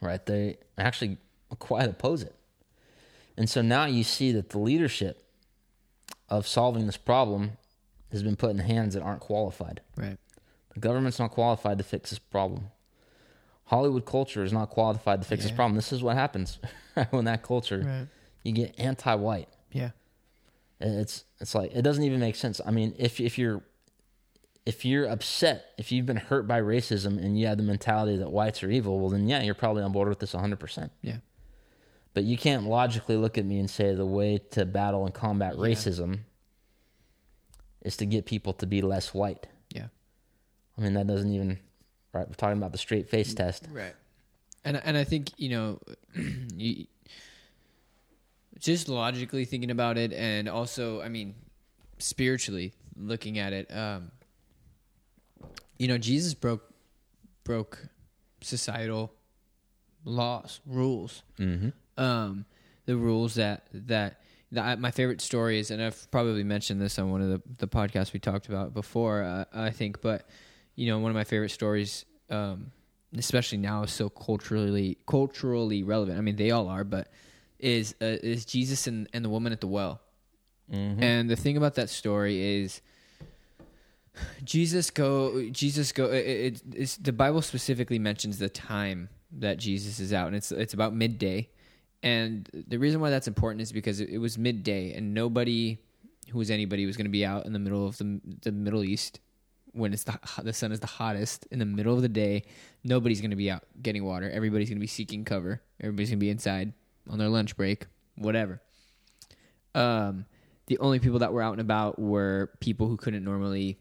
[0.00, 0.24] Right?
[0.24, 1.18] They actually
[1.58, 2.34] quite oppose it.
[3.36, 5.22] And so now you see that the leadership
[6.30, 7.52] of solving this problem
[8.10, 9.82] has been put in hands that aren't qualified.
[9.96, 10.16] Right.
[10.72, 12.70] The government's not qualified to fix this problem.
[13.68, 15.76] Hollywood culture is not qualified to fix this problem.
[15.76, 16.58] This is what happens
[17.10, 18.06] when that culture Right.
[18.42, 19.48] you get anti-white.
[19.72, 19.90] Yeah.
[20.80, 22.60] It's it's like it doesn't even make sense.
[22.64, 23.62] I mean, if if you're
[24.64, 28.30] if you're upset, if you've been hurt by racism and you have the mentality that
[28.30, 30.90] whites are evil, well then yeah, you're probably on board with this 100%.
[31.02, 31.16] Yeah.
[32.14, 35.54] But you can't logically look at me and say the way to battle and combat
[35.56, 35.60] Yeah.
[35.66, 36.20] racism
[37.82, 39.46] is to get people to be less white.
[39.74, 39.88] Yeah.
[40.76, 41.58] I mean, that doesn't even
[42.12, 42.26] right.
[42.28, 43.10] We're talking about the straight Mm.
[43.10, 43.66] face test.
[43.70, 43.94] Right.
[44.64, 45.80] And and I think you know,
[46.56, 46.86] you,
[48.58, 51.34] just logically thinking about it, and also, I mean,
[51.98, 54.10] spiritually looking at it, um,
[55.78, 56.64] you know, Jesus broke
[57.44, 57.86] broke
[58.40, 59.12] societal
[60.04, 61.22] laws, rules.
[61.38, 61.68] Mm-hmm.
[62.02, 62.44] um,
[62.86, 67.10] the rules that that that my favorite story is, and I've probably mentioned this on
[67.10, 69.22] one of the the podcasts we talked about before.
[69.22, 70.26] Uh, I think, but
[70.78, 72.70] you know, one of my favorite stories, um,
[73.16, 76.18] especially now, is so culturally culturally relevant.
[76.18, 77.08] I mean, they all are, but
[77.58, 80.00] is uh, is Jesus and, and the woman at the well.
[80.72, 81.02] Mm-hmm.
[81.02, 82.80] And the thing about that story is
[84.44, 89.98] Jesus go Jesus go it, it, it's the Bible specifically mentions the time that Jesus
[89.98, 91.48] is out and it's it's about midday.
[92.04, 95.78] And the reason why that's important is because it, it was midday and nobody
[96.30, 98.84] who was anybody was going to be out in the middle of the the Middle
[98.84, 99.18] East
[99.72, 102.44] when it's the the sun is the hottest in the middle of the day.
[102.84, 104.30] Nobody's going to be out getting water.
[104.30, 105.62] Everybody's going to be seeking cover.
[105.80, 106.72] Everybody's going to be inside
[107.08, 108.60] on their lunch break, whatever.
[109.74, 110.24] Um,
[110.66, 113.78] the only people that were out and about were people who couldn't normally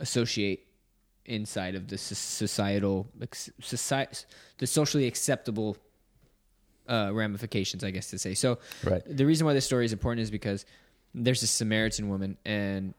[0.00, 0.66] associate
[1.24, 3.08] inside of the societal
[3.60, 4.24] society,
[4.58, 5.76] the socially acceptable
[6.88, 8.34] uh, ramifications, I guess to say.
[8.34, 9.02] So, Right.
[9.06, 10.66] the reason why this story is important is because
[11.14, 12.94] there's a Samaritan woman, and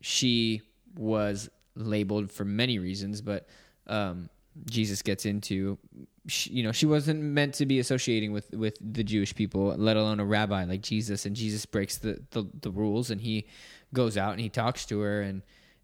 [0.00, 0.62] she
[0.96, 3.46] was labeled for many reasons, but
[3.86, 4.28] um,
[4.70, 5.78] Jesus gets into,
[6.26, 9.96] she, you know, she wasn't meant to be associating with with the Jewish people, let
[9.96, 11.26] alone a rabbi like Jesus.
[11.26, 13.46] And Jesus breaks the the, the rules, and he
[13.92, 15.42] goes out and he talks to her, and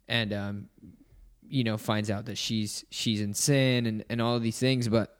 [0.09, 0.68] and um,
[1.48, 4.88] you know, finds out that she's she's in sin and and all of these things,
[4.88, 5.16] but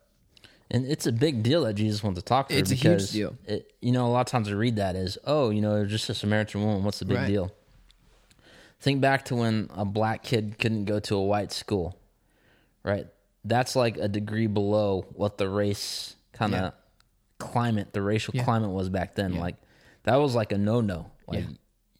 [0.71, 3.11] And it's a big deal that Jesus wants to talk to her It's a huge
[3.11, 3.37] deal.
[3.45, 6.09] It, you know, a lot of times I read that as, oh, you know, just
[6.09, 6.83] a Samaritan woman.
[6.83, 7.27] What's the big Right.
[7.27, 7.51] deal?
[8.83, 11.97] Think back to when a black kid couldn't go to a white school,
[12.83, 13.07] right?
[13.45, 16.71] That's like a degree below what the race kind of Yeah.
[17.39, 18.43] climate, the racial Yeah.
[18.43, 19.33] climate was back then.
[19.33, 19.39] Yeah.
[19.39, 19.55] Like
[20.03, 21.11] that was like a no no.
[21.27, 21.45] Like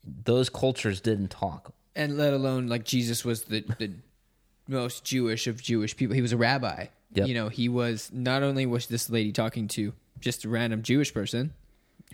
[0.04, 1.74] those cultures didn't talk.
[1.96, 3.94] and let alone like Jesus was the the
[4.68, 6.16] most Jewish of Jewish people.
[6.16, 6.88] He was a rabbi.
[7.14, 7.28] Yep.
[7.28, 11.14] You know, he was not only was this lady talking to just a random Jewish
[11.14, 11.54] person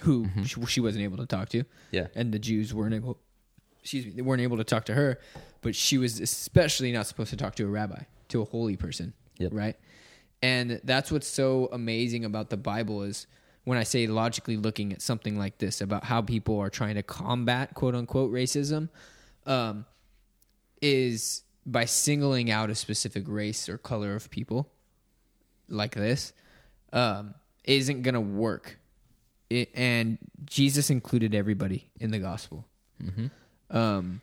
[0.02, 0.44] who mm-hmm.
[0.44, 2.08] she, she wasn't able to talk to, Yeah.
[2.14, 3.18] and the Jews weren't able.
[3.90, 5.20] Excuse me, they weren't able to talk to her,
[5.62, 9.14] but she was especially not supposed to talk to a rabbi, to a holy person,
[9.40, 9.52] Yep.
[9.52, 9.76] right?
[10.44, 13.26] And that's what's so amazing about the Bible is
[13.64, 17.02] when I say logically looking at something like this about how people are trying to
[17.02, 18.90] combat quote unquote racism,
[19.48, 19.88] um,
[20.84, 24.70] is by singling out a specific race or color of people
[25.68, 26.32] like this,
[26.94, 28.78] um, isn't gonna work.
[29.50, 32.68] It, and Jesus included everybody in the gospel.
[33.72, 34.22] Um,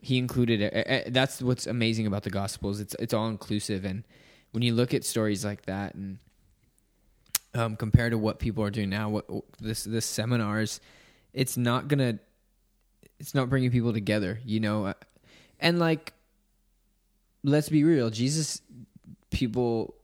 [0.00, 3.84] he included that's what's amazing about the gospels it's it's all inclusive.
[3.84, 4.04] And
[4.52, 6.18] when you look at stories like that and
[7.54, 9.26] um, compared to what people are doing now what
[9.60, 10.80] this this seminars
[11.32, 12.18] it's not gonna
[13.18, 14.86] it's not bringing people together you know?
[14.86, 14.92] Uh,
[15.58, 16.12] and like
[17.42, 18.60] let's be real jesus
[19.30, 19.94] people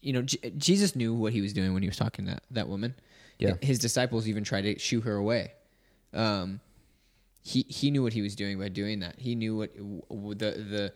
[0.00, 2.42] you know J- jesus knew what he was doing when he was talking to that,
[2.50, 2.94] that woman.
[3.38, 3.54] Yeah.
[3.60, 5.52] his disciples even tried to shoo her away.
[6.14, 6.60] Um
[7.42, 9.18] he he knew what he was doing by doing that.
[9.18, 9.74] He knew what
[10.38, 10.92] the the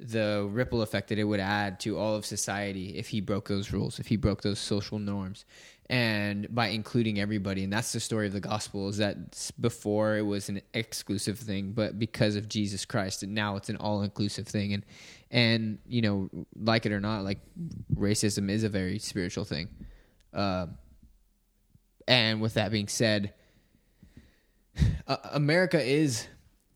[0.00, 3.72] the ripple effect that it would add to all of society if he broke those
[3.72, 5.44] rules, if he broke those social norms,
[5.90, 7.64] and by including everybody.
[7.64, 11.72] And that's the story of the gospel: is that before it was an exclusive thing,
[11.72, 14.74] but because of Jesus Christ, and now it's an all-inclusive thing.
[14.74, 14.84] And
[15.32, 17.40] and you know, like it or not, like
[17.92, 19.68] racism is a very spiritual thing.
[20.32, 20.78] Um,
[22.06, 23.34] and with that being said,
[25.06, 26.26] uh, America is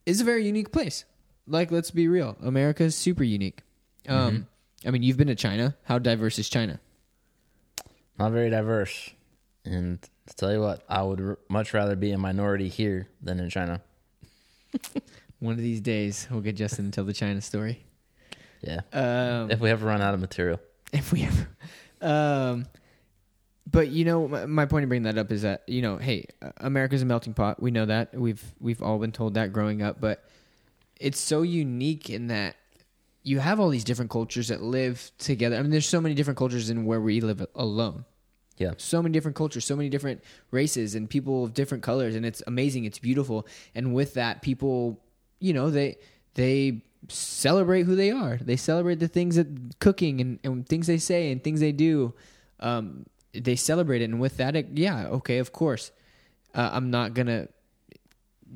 [0.06, 1.04] is a very unique place.
[1.46, 3.62] Like, let's be real, America is super unique.
[4.08, 4.46] Um,
[4.86, 5.76] I mean, you've been to China.
[5.84, 6.80] How diverse is China?
[8.18, 9.10] Not very diverse.
[9.64, 13.38] And to tell you what, I would r- much rather be a minority here than
[13.40, 13.80] in China.
[15.40, 17.84] One of these days, we'll get Justin to tell the China story.
[18.60, 18.80] Yeah.
[18.92, 20.60] Um, If we ever run out of material.
[20.92, 21.48] if we ever.
[22.00, 22.66] Um,
[23.72, 26.26] but you know, my, my point in bringing that up is that you know, hey,
[26.58, 27.60] America's a melting pot.
[27.60, 28.14] We know that.
[28.14, 30.00] We've we've all been told that growing up.
[30.00, 30.24] But
[31.00, 32.56] it's so unique in that
[33.22, 35.56] you have all these different cultures that live together.
[35.56, 38.04] I mean, there's so many different cultures in where we live alone.
[38.58, 38.72] Yeah.
[38.76, 42.42] So many different cultures, so many different races and people of different colors, and it's
[42.46, 42.84] amazing.
[42.84, 45.00] It's beautiful, and with that, people,
[45.40, 45.96] you know, they
[46.34, 48.36] they celebrate who they are.
[48.36, 49.46] They celebrate the things that
[49.80, 52.14] cooking and, and things they say and things they do.
[52.60, 55.90] Um, they celebrate it, and with that, it, yeah, okay, of course,
[56.54, 57.48] uh, I'm not gonna,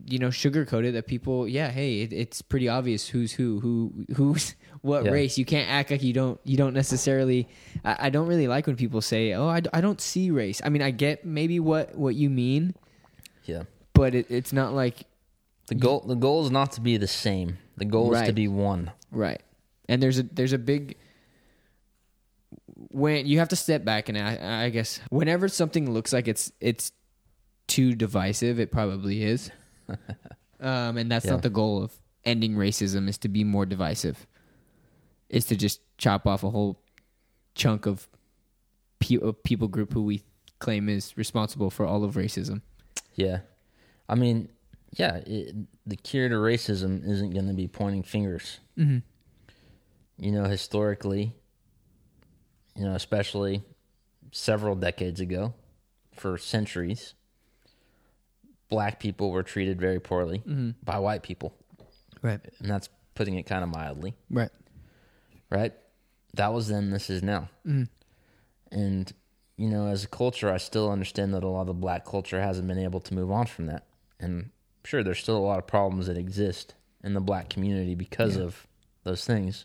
[0.06, 0.92] you know, sugarcoat it.
[0.92, 5.12] That people, yeah, hey, it, it's pretty obvious who's who, who who's what Yeah.
[5.12, 5.38] race.
[5.38, 7.48] You can't act like you don't you don't necessarily.
[7.84, 10.60] I, I don't really like when people say, oh, I, I don't see race.
[10.64, 12.74] I mean, I get maybe what what you mean,
[13.44, 13.62] Yeah.
[13.94, 15.06] but it, it's not like
[15.68, 17.58] The goal the goal is not to be the same.
[17.78, 18.90] The goal is to be one.
[19.10, 19.40] Right.
[19.88, 20.96] And there's a there's a big
[22.76, 26.52] when you have to step back and I, I guess whenever something looks like it's
[26.60, 26.92] it's
[27.66, 29.50] too divisive, it probably is.
[30.60, 31.32] um, and that's Yeah.
[31.32, 31.92] not the goal of
[32.24, 34.26] ending racism is to be more divisive.
[35.28, 36.80] Is to just chop off a whole
[37.54, 38.06] chunk of
[39.00, 40.22] pe- people group who we
[40.58, 42.60] claim is responsible for all of racism.
[43.14, 43.40] Yeah.
[44.08, 44.48] I mean,
[44.92, 45.54] yeah, it,
[45.86, 48.60] the cure to racism isn't going to be pointing fingers.
[48.78, 48.98] Mm-hmm.
[50.18, 51.34] You know, historically,
[52.76, 53.62] you know, especially
[54.32, 55.54] several decades ago,
[56.12, 57.14] for centuries,
[58.68, 60.70] black people were treated very poorly Mm-hmm.
[60.82, 61.54] by white people.
[62.22, 62.40] Right.
[62.58, 64.50] And that's putting it kind of mildly, Right.
[65.50, 65.72] right?
[66.34, 67.48] That was then, this is now.
[67.66, 67.88] Mhm.
[68.72, 69.12] And,
[69.56, 72.66] you know, as a culture, I still understand that a lot of black culture hasn't
[72.68, 73.86] been able to move on from that.
[74.18, 74.50] And
[74.84, 78.42] sure, there's still a lot of problems that exist in the black community because Yeah.
[78.44, 78.66] of
[79.04, 79.64] those things.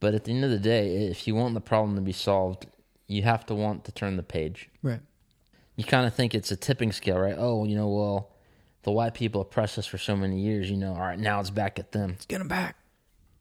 [0.00, 2.66] But at the end of the day, if you want the problem to be solved,
[3.06, 4.70] you have to want to turn the page.
[4.82, 5.00] Right.
[5.76, 7.36] You kind of think it's a tipping scale, right?
[7.36, 8.30] Oh, you know, well,
[8.82, 11.50] the white people oppressed us for so many years, you know, all right, now it's
[11.50, 12.76] back at them Let's get them back.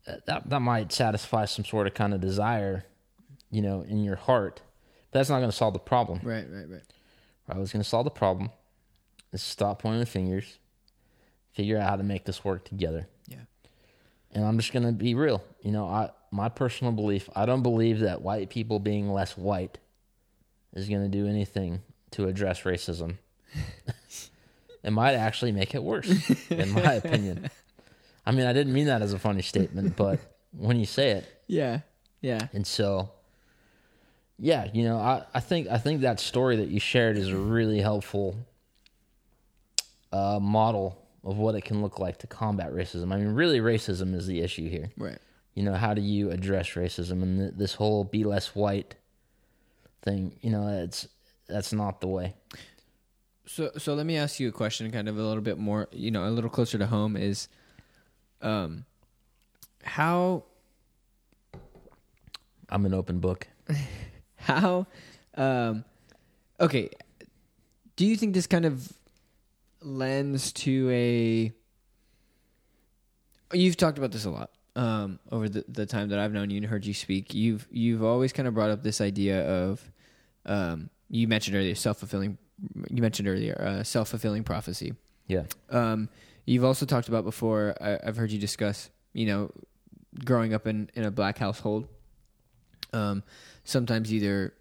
[0.08, 2.86] uh, that that might satisfy some sort of kind of desire,
[3.52, 4.62] you know, in your heart.
[5.12, 6.20] But that's not going to solve the problem.
[6.24, 6.46] Right.
[6.50, 6.70] Right.
[6.70, 6.84] Right.
[7.48, 7.58] Right?
[7.58, 8.50] What's going to solve the problem
[9.32, 10.60] is stop pointing the fingers,
[11.54, 13.08] figure out how to make this work together.
[13.28, 13.38] Yeah.
[14.34, 15.42] And I'm just going to be real.
[15.62, 19.78] You know, I my personal belief, I don't believe that white people being less white
[20.74, 23.16] is going to do anything to address racism.
[24.84, 27.50] it might actually make it worse, in my opinion.
[28.26, 30.20] I mean, I didn't mean that as a funny statement, but
[30.58, 31.80] when you say it, Yeah.
[32.22, 32.48] Yeah.
[32.54, 33.10] and so,
[34.38, 37.38] yeah, you know, I, I think I think that story that you shared is a
[37.38, 38.36] really helpful
[40.12, 43.14] uh, model of what it can look like to combat racism.
[43.14, 44.90] I mean, really, racism is the issue here.
[44.98, 45.18] Right.
[45.56, 48.96] You know, how do you address racism and th- this whole "be less white"
[50.02, 50.38] thing?
[50.42, 51.08] You know, it's
[51.48, 52.36] that's not the way.
[53.46, 56.12] So so let me ask you a question kind of a little bit more, you
[56.12, 57.48] know, a little closer to home is
[58.42, 58.86] um
[59.84, 60.44] how
[62.70, 63.48] I'm an open book.
[64.36, 64.86] how
[65.36, 65.84] um
[66.60, 66.90] okay,
[67.96, 68.94] do you think this kind of
[69.82, 71.54] lends to a
[73.52, 74.52] You've talked about this a lot.
[74.84, 77.34] Um over the the time that I've known you and heard you speak.
[77.34, 79.74] You've you've always kind of brought up this idea of
[80.46, 82.38] um you mentioned earlier self-fulfilling
[82.96, 84.94] you mentioned earlier uh, self-fulfilling prophecy.
[85.28, 86.10] Yeah, Um,
[86.46, 87.76] you've also talked about before.
[87.82, 88.90] I, I've heard you discuss.
[89.14, 89.52] You know,
[90.26, 91.88] growing up in in a black household.
[92.92, 93.24] Um,
[93.64, 94.54] sometimes either,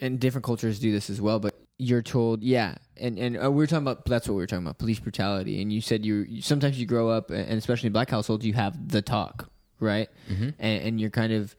[0.00, 1.40] and different cultures do this as well.
[1.40, 4.04] But you're told, yeah, and and uh, we were talking about.
[4.06, 5.60] That's what we were talking about, police brutality.
[5.60, 8.54] And you said you you- sometimes you grow up, and especially in black households, you
[8.54, 10.08] have the talk, right?
[10.30, 10.54] Mhm.
[10.58, 11.54] And, and you're kind of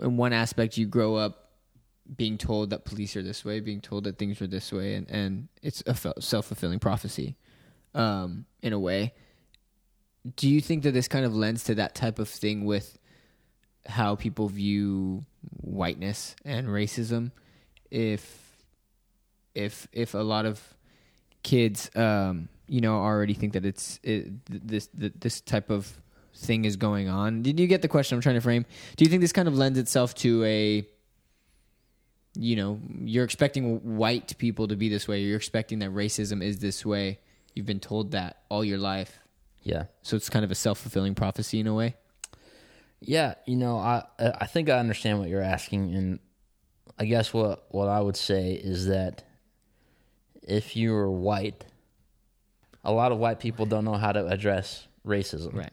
[0.00, 1.50] in one aspect, you grow up
[2.16, 5.08] being told that police are this way, being told that things are this way, and,
[5.10, 7.36] and it's a self fulfilling prophecy.
[7.94, 9.12] um, in a way.
[10.36, 12.98] Do you think that this kind of lends to that type of thing with
[13.86, 15.24] how people view
[15.60, 17.32] whiteness and racism?
[17.90, 18.51] If
[19.54, 20.60] if if a lot of
[21.42, 26.00] kids, um, you know, already think that it's it, this this type of
[26.34, 27.42] thing is going on.
[27.42, 28.64] Did you get the question I'm trying to frame?
[28.96, 30.86] Do you think this kind of lends itself to a
[32.34, 36.60] you know, you're expecting white people to be this way, you're expecting that racism is
[36.60, 37.18] this way.
[37.54, 39.18] You've been told that all your life.
[39.62, 39.84] Yeah.
[40.02, 41.94] So it's kind of a self-fulfilling prophecy in a way.
[43.00, 46.20] Yeah, you know, I I think I understand what you're asking and
[46.98, 49.24] I guess what what I would say is that
[50.42, 51.64] if you're white,
[52.84, 55.54] a lot of white people don't know how to address racism.
[55.54, 55.72] Right.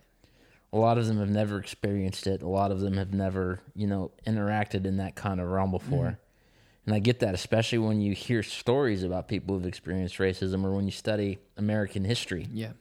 [0.71, 2.43] A lot of them have never experienced it.
[2.43, 6.05] A lot of them have never, you know, interacted in that kind of realm before.
[6.05, 6.15] Mm-hmm.
[6.85, 10.71] And I get that, especially when you hear stories about people who've experienced racism or
[10.71, 12.47] when you study American history.
[12.51, 12.71] Yeah.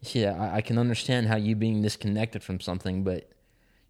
[0.00, 3.30] Yeah, I, I can understand how you being disconnected from something, but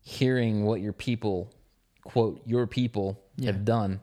[0.03, 1.51] hearing what your people,
[2.05, 3.53] quote, your people Yeah.
[3.53, 4.01] have done,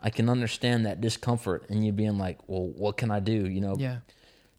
[0.00, 3.48] I can understand that discomfort and you being like, well, what can I do?
[3.48, 3.98] You know, Yeah.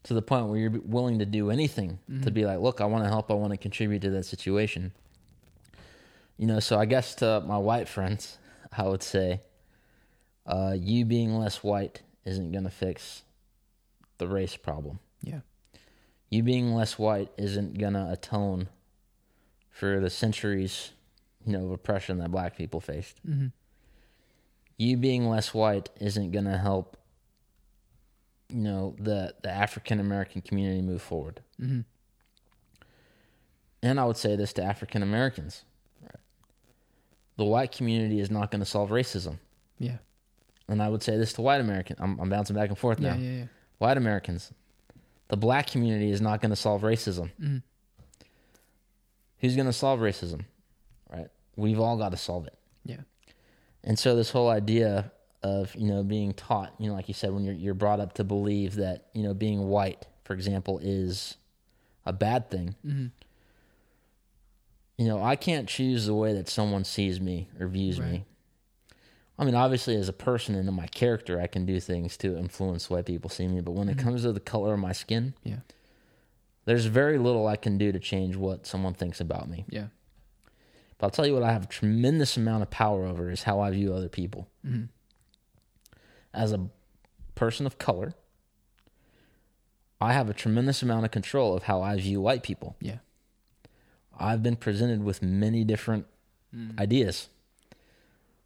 [0.04, 3.04] to the point where you're willing to do anything to be like, look, I want
[3.04, 4.92] to help, I want to contribute to that situation.
[6.36, 8.38] You know, so I guess to my white friends,
[8.76, 9.40] I would say,
[10.46, 13.22] uh, you being less white isn't going to fix
[14.18, 14.98] the race problem.
[15.22, 15.40] Yeah.
[16.28, 18.68] You being less white isn't going to atone
[19.70, 20.90] for the centuries,
[21.46, 23.16] you know, of oppression that black people faced.
[23.26, 23.46] Mm-hmm.
[24.80, 26.96] You being less white isn't going to help
[28.48, 31.42] you know the the African American community move forward.
[31.60, 31.80] Mm-hmm.
[33.82, 35.64] And I would say this to African Americans:
[37.36, 39.36] the white community is not going to solve racism.
[39.78, 39.98] Yeah.
[40.66, 41.96] And I would say this to white American.
[41.98, 43.16] I'm, I'm bouncing back and forth now.
[43.16, 43.20] Yeah.
[43.20, 43.38] Yeah.
[43.40, 43.44] Yeah.
[43.76, 44.50] White Americans,
[45.28, 47.30] the black community is not going to solve racism.
[47.38, 47.62] Mhm.
[49.40, 50.46] Who's going to solve racism?
[51.12, 51.28] Right?
[51.54, 52.56] We've all got to solve it.
[52.86, 53.02] Yeah.
[53.84, 55.12] And so this whole idea
[55.42, 58.12] of you know being taught, you know, like you said, when you're you're brought up
[58.14, 61.36] to believe that you know being white, for example, is
[62.06, 62.74] a bad thing.
[62.86, 63.06] Mm-hmm.
[64.98, 68.10] You know, I can't choose the way that someone sees me or views Right.
[68.12, 68.24] me.
[69.38, 72.36] I mean, obviously, as a person and in my character, I can do things to
[72.36, 73.62] influence the way people see me.
[73.62, 75.60] But when it comes to the color of my skin, Yeah.
[76.66, 79.64] there's very little I can do to change what someone thinks about me.
[79.70, 79.86] Yeah.
[81.00, 83.60] But I'll tell you what I have a tremendous amount of power over is how
[83.60, 84.48] I view other people.
[84.66, 84.84] Mm-hmm.
[86.34, 86.68] As a
[87.34, 88.12] person of color,
[89.98, 92.76] I have a tremendous amount of control of how I view white people.
[92.80, 92.98] Yeah.
[94.18, 96.06] I've been presented with many different
[96.78, 97.28] ideas.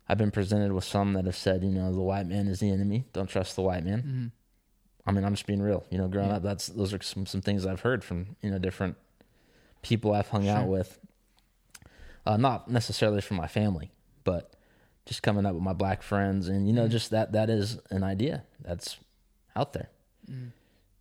[0.08, 2.70] I've been presented with some that have said, you know, the white man is the
[2.70, 3.04] enemy.
[3.12, 4.02] Don't trust the white man.
[4.02, 4.26] Mm-hmm.
[5.06, 5.84] I mean, I'm just being real.
[5.90, 6.36] You know, growing Yeah.
[6.36, 8.96] up, that's those are some some things I've heard from you know different
[9.82, 10.98] people I've hung out with.
[12.26, 13.90] Uh, not necessarily from my family,
[14.24, 14.54] but
[15.06, 16.90] just coming up with my black friends, and you know, Mhm.
[16.90, 18.96] just that that is an idea that's
[19.54, 19.90] out there.
[20.30, 20.48] Mm-hmm.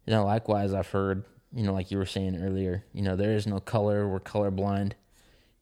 [0.06, 3.34] You know, likewise, I've heard, you know, like you were saying earlier, you know, there
[3.34, 4.08] is no color.
[4.08, 4.94] We're colorblind.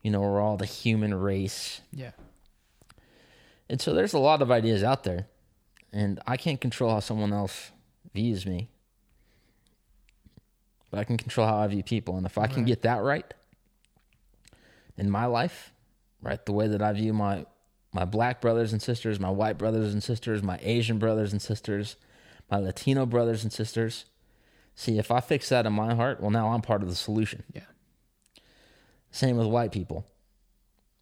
[0.02, 1.82] You know, we're all the human race.
[1.94, 2.12] Yeah.
[3.70, 5.28] And so there's a lot of ideas out there.
[5.94, 7.70] And I can't control how someone else
[8.16, 8.70] views me.
[10.90, 12.18] But I can control how I view people.
[12.18, 13.32] And if I can get that right
[15.02, 15.74] in my life,
[16.22, 17.46] right, the way that I view my
[17.92, 21.98] my black brothers and sisters, my white brothers and sisters, my Asian brothers and sisters,
[22.50, 24.06] my Latino brothers and sisters.
[24.76, 27.44] See, if I fix that in my heart, well, now I'm part of the solution.
[27.52, 27.64] Yeah.
[29.10, 30.06] Same with white people.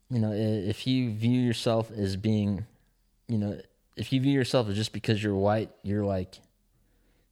[0.09, 2.65] You know, if you view yourself as being,
[3.27, 3.59] you know,
[3.95, 6.39] if you view yourself as just because you're white, you're like,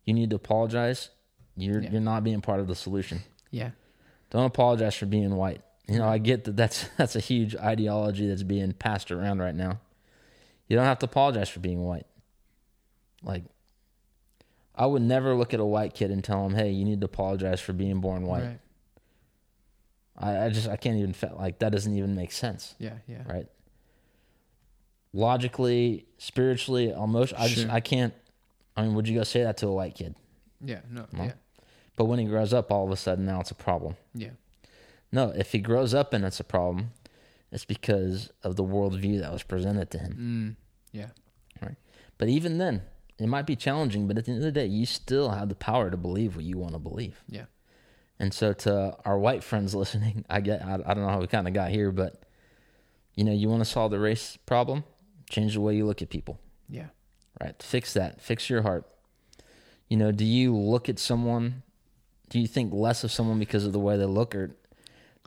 [0.04, 1.10] you need to apologize.
[1.56, 1.92] You're Yeah.
[1.92, 3.24] you're not being part of the solution.
[3.50, 3.72] Yeah.
[4.30, 5.62] Don't apologize for being white.
[5.88, 9.56] You know, I get that that's that's a huge ideology that's being passed around right
[9.56, 9.80] now.
[10.68, 12.06] You don't have to apologize for being white.
[13.24, 13.44] Like,
[14.76, 17.06] I would never look at a white kid and tell him, "Hey, you need to
[17.06, 18.60] apologize for being born white." Right.
[20.20, 22.96] I, I just I can't even like that doesn't even make sense, Yeah.
[23.08, 23.22] Yeah.
[23.28, 23.48] right?
[25.14, 27.72] Logically, spiritually, emotion, I just Sure.
[27.72, 28.14] I can't.
[28.76, 30.16] I mean, would you go say that to a white kid?
[30.62, 30.82] Yeah.
[30.92, 31.06] No.
[31.12, 31.24] No.
[31.26, 31.34] Yeah.
[31.96, 33.96] But when he grows up, all of a sudden now it's a problem.
[34.14, 34.32] Yeah.
[35.12, 36.92] No, if he grows up and it's a problem,
[37.52, 40.58] it's because of the worldview that was presented to him.
[40.94, 41.00] Mm.
[41.00, 41.10] Yeah.
[41.62, 41.76] Right.
[42.18, 42.82] But even then,
[43.18, 45.56] it might be challenging, but at the end of the day, you still have the
[45.56, 47.24] power to believe what you want to believe.
[47.30, 47.46] Yeah.
[48.20, 51.28] And so, to our white friends listening, I get, I, I don't know how we
[51.28, 52.22] kind of got here, but
[53.16, 54.84] you know, you want to solve the race problem,
[55.30, 56.40] change the way you look at people,
[56.70, 56.88] Yeah.
[57.42, 57.56] right?
[57.62, 58.86] Fix that, fix your heart.
[59.88, 61.64] You know, do you look at someone
[62.30, 64.52] do you think less of someone because of the way they look or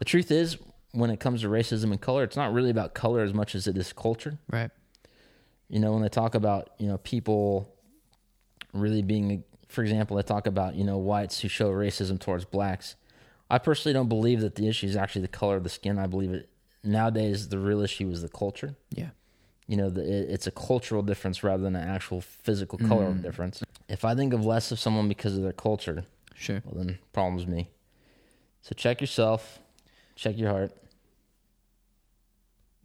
[0.00, 0.56] the truth is
[0.92, 3.68] when it comes to racism and color it's not really about color as much as
[3.68, 4.38] it is culture.
[4.50, 4.70] Right.
[5.68, 7.72] you know when they talk about you know people
[8.72, 12.96] really being for example they talk about you know whites who show racism towards blacks.
[13.48, 15.98] I personally don't believe that the issue is actually the color of the skin.
[15.98, 16.48] I believe it
[16.82, 18.74] nowadays the real issue is the culture.
[18.90, 19.10] Yeah.
[19.68, 23.22] you know the, it, it's a cultural difference rather than an actual physical color mm.
[23.22, 23.62] difference.
[23.88, 26.62] If i think of less of someone because of their culture Sure.
[26.64, 27.68] well then problem's me.
[28.62, 29.58] So check yourself
[30.16, 30.72] check your heart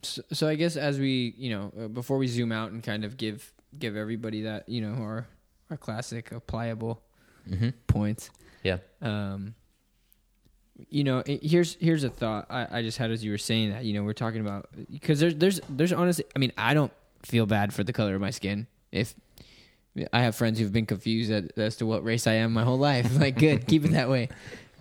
[0.04, 3.04] So, so I guess as we, you know, uh, before we zoom out and kind
[3.04, 5.28] of give give everybody that, you know, our
[5.70, 7.02] our classic applicable
[7.50, 7.70] mm-hmm.
[7.88, 8.30] points.
[8.64, 9.56] yeah Um,
[10.90, 13.86] you know, here's here's a thought I, I just had as you were saying that.
[13.86, 16.92] You know, we're talking about because there's there's there's honestly, I mean, I don't
[17.24, 18.68] feel bad for the color of my skin.
[18.92, 19.16] If
[20.12, 22.78] I have friends who've been confused at, as to what race I am my whole
[22.78, 24.24] life, like, good, keep it that way.
[24.24, 24.30] you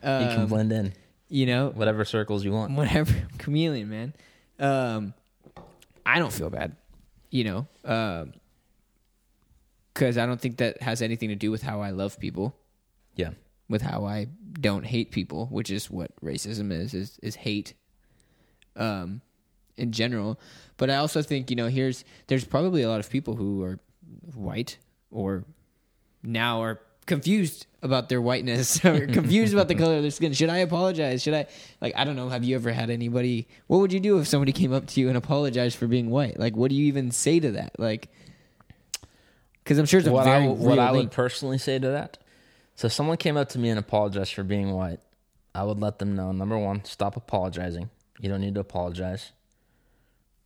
[0.02, 0.92] can Um, blend in
[1.28, 2.72] you know, whatever circles you want.
[2.72, 3.14] Whatever.
[3.38, 4.14] Chameleon man.
[4.58, 5.14] Um
[6.06, 6.76] i don't feel bad
[7.30, 7.66] you know?
[7.84, 8.32] Um
[9.92, 12.56] because i don't think that has anything to do with how i love people.
[13.16, 13.30] Yeah.
[13.68, 14.28] With how i
[14.60, 17.74] don't hate people which is what racism is is is hate
[18.76, 19.20] um
[19.76, 20.38] in general.
[20.76, 23.78] But i also think you know here's there's probably a lot of people who are
[24.34, 24.78] white
[25.10, 25.44] or
[26.22, 30.32] now are confused about their whiteness or confused about the color of their skin.
[30.32, 31.22] Should I apologize?
[31.22, 31.46] Should I
[31.80, 34.52] like I don't know, have you ever had anybody what would you do if somebody
[34.52, 36.38] came up to you and apologized for being white?
[36.38, 37.78] Like what do you even say to that?
[37.78, 38.08] Like
[39.64, 42.18] cuz I'm sure it's a what very I, what I would personally say to that.
[42.76, 45.00] So, if someone came up to me and apologized for being white.
[45.54, 46.32] I would let them know.
[46.32, 47.90] Number one, stop apologizing.
[48.18, 49.32] You don't need to apologize.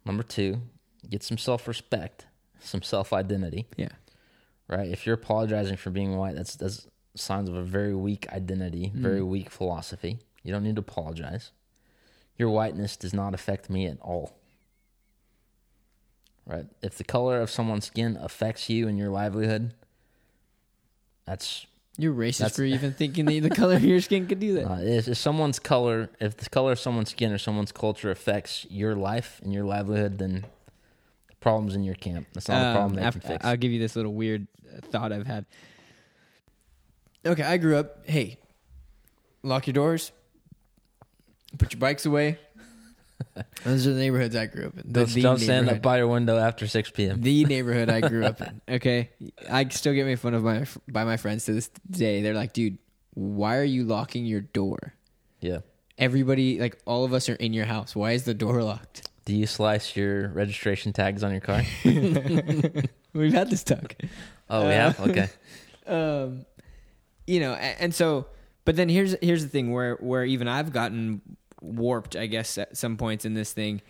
[0.04, 0.60] Number two,
[1.08, 2.26] get some self respect,
[2.60, 3.66] some self identity.
[3.76, 3.88] Yeah.
[4.68, 4.88] Right?
[4.88, 9.22] If you're apologizing for being white, that's that's signs of a very weak identity, very
[9.22, 10.18] weak philosophy.
[10.42, 11.50] You don't need to apologize.
[12.36, 14.36] Your whiteness does not affect me at all.
[16.46, 16.66] Right?
[16.82, 19.74] If the color of someone's skin affects you and your livelihood,
[21.26, 21.66] that's
[21.98, 24.66] You're racist That's- for even thinking that the color of your skin could do that.
[24.70, 28.66] uh, if, if someone's color, if the color of someone's skin or someone's culture affects
[28.70, 30.48] your life and your livelihood, then the
[31.48, 32.26] problem's in your camp.
[32.34, 33.44] That's not a problem Um, they af- can fix.
[33.44, 34.46] I'll give you this little weird
[34.92, 35.46] thought I've had.
[37.26, 38.06] Okay, I grew up.
[38.08, 38.38] Hey,
[39.42, 40.12] lock your doors.
[41.58, 42.38] Put your bikes away.
[43.64, 44.92] Those are the neighborhoods I grew up in.
[44.92, 47.20] The, don't the don't stand up by your window after 6 p.m.
[47.20, 48.60] the neighborhood I grew up in.
[48.76, 49.10] Okay,
[49.50, 52.22] I still get made fun of my by my friends to this day.
[52.22, 52.78] They're like, "Dude,
[53.14, 54.94] why are you locking your door?
[55.40, 55.58] Yeah.
[55.96, 57.96] Everybody, like all of us, are in your house.
[57.96, 61.60] Why is the door locked?" Do you slice your registration tags on your car?
[63.12, 63.94] We've had this talk.
[64.48, 65.00] Oh, we Uh, have?
[65.00, 65.28] Okay.
[65.86, 66.46] um,
[67.26, 68.24] you know, a- and so,
[68.64, 71.20] but then here's here's the thing where where even I've gotten
[71.60, 73.82] warped, I guess, at some points in this thing.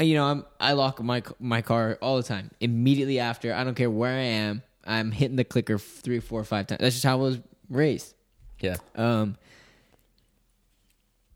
[0.00, 2.50] Uh, You know, I'm I lock my my car all the time.
[2.60, 6.68] Immediately after, I don't care where I am, I'm hitting the clicker three, four, five
[6.68, 6.80] times.
[6.80, 8.14] That's just how I was raised.
[8.60, 8.76] Yeah.
[8.96, 9.36] Um,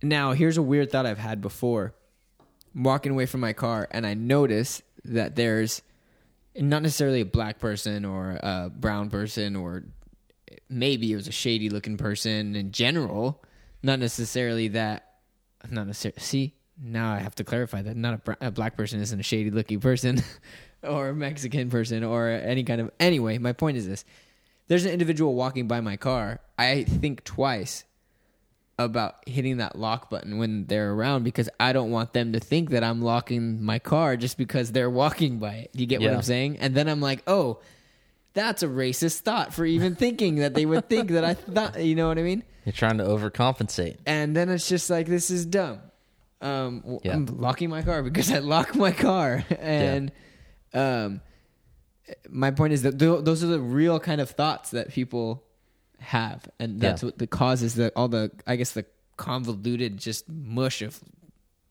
[0.03, 1.93] now, here's a weird thought I've had before.
[2.75, 5.83] Walking away from my car, and I notice that there's
[6.57, 9.85] not necessarily a black person or a brown person, or
[10.69, 13.43] maybe it was a shady looking person in general.
[13.83, 15.11] Not necessarily that.
[15.71, 16.21] Not necessarily.
[16.21, 19.23] See, now I have to clarify that not a, bra- a black person isn't a
[19.23, 20.23] shady looking person,
[20.83, 22.91] or a Mexican person, or any kind of.
[22.99, 24.05] Anyway, my point is this:
[24.69, 26.41] there's an individual walking by my car.
[26.59, 27.85] I think twice
[28.79, 32.71] about hitting that lock button when they're around because I don't want them to think
[32.71, 35.73] that I'm locking my car just because they're walking by it.
[35.73, 36.59] Do you get what I'm saying?
[36.59, 37.61] And then I'm like, oh,
[38.33, 41.95] that's a racist thought for even thinking that they would think that I thought, you
[41.95, 42.43] know what I mean?
[42.65, 43.99] You're trying to overcompensate.
[44.07, 45.81] And then it's just like, this is dumb.
[46.41, 47.15] Um, Yeah.
[47.15, 49.45] I'm locking my car because I lock my car.
[49.61, 50.11] And
[50.73, 51.21] um,
[52.29, 55.45] my point is that th- those are the real kind of thoughts that people
[56.05, 56.49] have.
[56.59, 57.09] And that's Yeah.
[57.09, 58.85] what the causes the, all the, I guess, the
[59.17, 60.99] convoluted just mush of,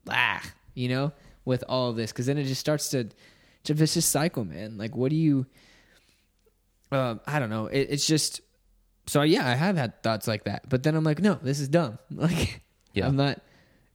[0.10, 0.42] ah,
[0.74, 1.12] you know,
[1.46, 2.12] with all of this.
[2.12, 3.08] Because then it just starts to,
[3.62, 4.78] it's a vicious cycle, man.
[4.78, 5.46] Like, what do you,
[6.92, 7.68] um, I don't know.
[7.68, 8.42] It, it's just,
[9.08, 11.68] so yeah, I have had thoughts like that, but then I'm like, no, this is
[11.68, 11.98] dumb.
[12.12, 12.62] Like,
[12.94, 13.08] Yeah.
[13.08, 13.42] I'm not.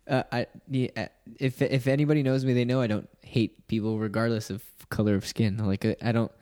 [0.09, 1.09] Uh, I yeah,
[1.39, 5.27] if if anybody knows me, they know I don't hate people regardless of color of
[5.27, 5.59] skin.
[5.59, 6.33] Like I, I don't.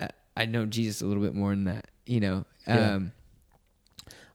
[0.00, 2.46] I, I know Jesus a little bit more than that, you know.
[2.66, 2.94] Yeah.
[2.94, 3.12] Um,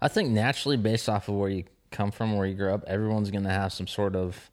[0.01, 3.31] I think naturally, based off of where you come from, where you grew up, everyone's
[3.31, 4.49] going to have some sort of.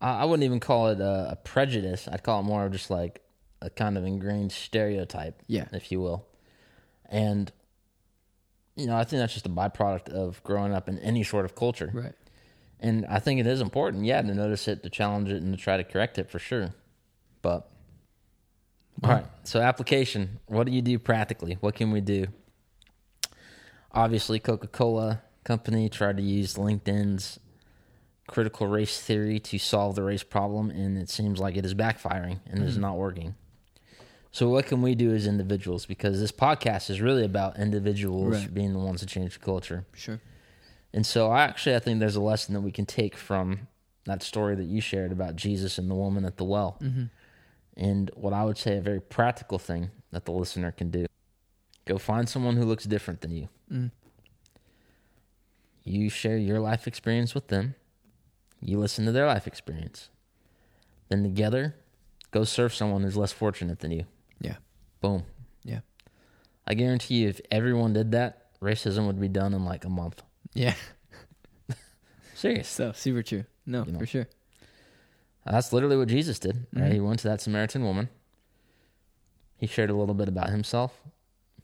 [0.00, 2.06] I I wouldn't even call it a, a prejudice.
[2.10, 3.22] I'd call it more of just like
[3.62, 5.66] a kind of ingrained stereotype, Yeah.
[5.72, 6.26] if you will.
[7.08, 7.50] And
[8.76, 11.54] you know, I think that's just a byproduct of growing up in any sort of
[11.54, 11.90] culture.
[11.94, 12.12] Right.
[12.80, 15.62] And I think it is important, yeah, to notice it, to challenge it, and to
[15.62, 16.74] try to correct it for sure.
[17.40, 17.70] But,
[19.02, 19.24] all right.
[19.24, 19.44] Mm-hmm.
[19.44, 20.40] So, application.
[20.46, 21.56] What do you do practically?
[21.60, 22.26] What can we do?
[23.92, 27.38] Obviously, Coca Cola Company tried to use LinkedIn's
[28.26, 32.40] critical race theory to solve the race problem, and it seems like it is backfiring
[32.46, 32.82] and is mm-hmm.
[32.82, 33.34] not working.
[34.30, 35.86] So, what can we do as individuals?
[35.86, 38.54] Because this podcast is really about individuals Right.
[38.54, 39.86] being the ones to change the culture.
[39.94, 40.20] Sure.
[40.92, 43.68] And so, I actually, I think there's a lesson that we can take from
[44.06, 46.78] that story that you shared about Jesus and the woman at the well.
[46.82, 47.04] Mm-hmm.
[47.76, 51.06] And what I would say a very practical thing that the listener can do
[51.86, 53.48] go find someone who looks different than you.
[53.70, 53.90] Mm.
[55.84, 57.74] You share your life experience with them,
[58.60, 60.08] you listen to their life experience.
[61.10, 61.74] Then together,
[62.30, 64.04] go serve someone who's less fortunate than you.
[64.40, 64.56] Yeah.
[65.02, 65.24] Boom.
[65.62, 65.80] Yeah.
[66.66, 70.22] I guarantee you, if everyone did that, racism would be done in like a month.
[70.54, 70.74] Yeah.
[72.34, 72.68] Serious.
[72.68, 73.44] So super true.
[73.66, 73.98] No, You know.
[73.98, 74.26] for sure.
[75.46, 76.66] That's literally what Jesus did.
[76.72, 76.90] Right?
[76.90, 76.92] Mhm.
[76.94, 78.08] He went to that Samaritan woman.
[79.56, 81.00] He shared a little bit about himself.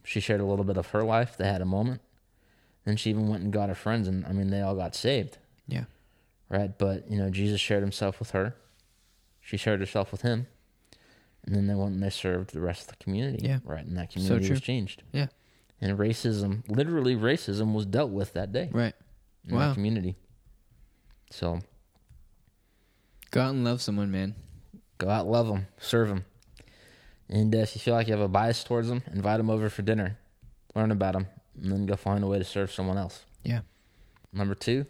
[0.04, 1.36] She shared a little bit of her life.
[1.36, 2.00] They had a moment.
[2.84, 5.38] Then she even went and got her friends, and I mean, they all got saved.
[5.66, 5.84] Yeah.
[6.48, 6.76] Right?
[6.78, 8.54] But, you know, Jesus shared himself with her.
[9.40, 10.46] She shared herself with him.
[11.44, 13.46] And then they went and they served the rest of the community.
[13.46, 13.60] Yeah.
[13.64, 13.84] Right?
[13.84, 15.02] And that So community was changed.
[15.12, 15.28] Yeah.
[15.80, 18.94] And racism, literally racism, was dealt with that day Right.
[19.48, 19.68] in Wow.
[19.68, 20.16] that community.
[21.30, 21.60] So
[23.30, 24.34] Go out and love someone, man.
[24.98, 26.24] Go out, love them, serve them.
[27.28, 29.70] And uh, if you feel like you have a bias towards them, invite them over
[29.70, 30.18] for dinner,
[30.74, 31.28] learn about them,
[31.62, 33.24] and then go find a way to serve someone else.
[33.44, 33.60] Yeah.
[34.32, 34.84] Number two,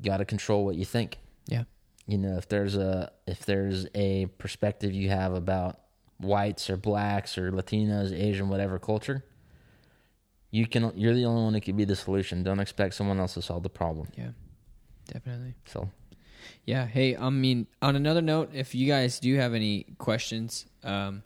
[0.00, 1.18] got to control what you think.
[1.46, 1.64] Yeah.
[2.06, 5.80] You know, if there's a if there's a perspective you have about
[6.18, 9.24] whites or blacks or Latinos, Asian, whatever culture,
[10.50, 12.42] you can you're the only one who can be the solution.
[12.42, 14.08] Don't expect someone else to solve the problem.
[14.16, 14.30] Yeah.
[15.08, 15.54] Definitely.
[15.66, 15.90] So
[16.64, 16.86] Yeah.
[16.86, 21.22] Hey, I mean, on another note, if you guys do have any questions, um,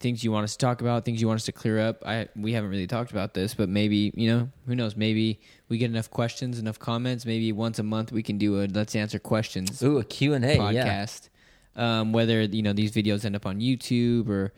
[0.00, 2.28] things you want us to talk about, things you want us to clear up, I
[2.34, 4.96] we haven't really talked about this, but maybe you know, who knows?
[4.96, 7.24] Maybe we get enough questions, enough comments.
[7.24, 10.44] Maybe once a month we can do a let's answer questions ooh, a Q and
[10.44, 10.60] A, yeah.
[10.60, 11.28] podcast.
[11.74, 14.52] Um, whether you know these videos end up on YouTube or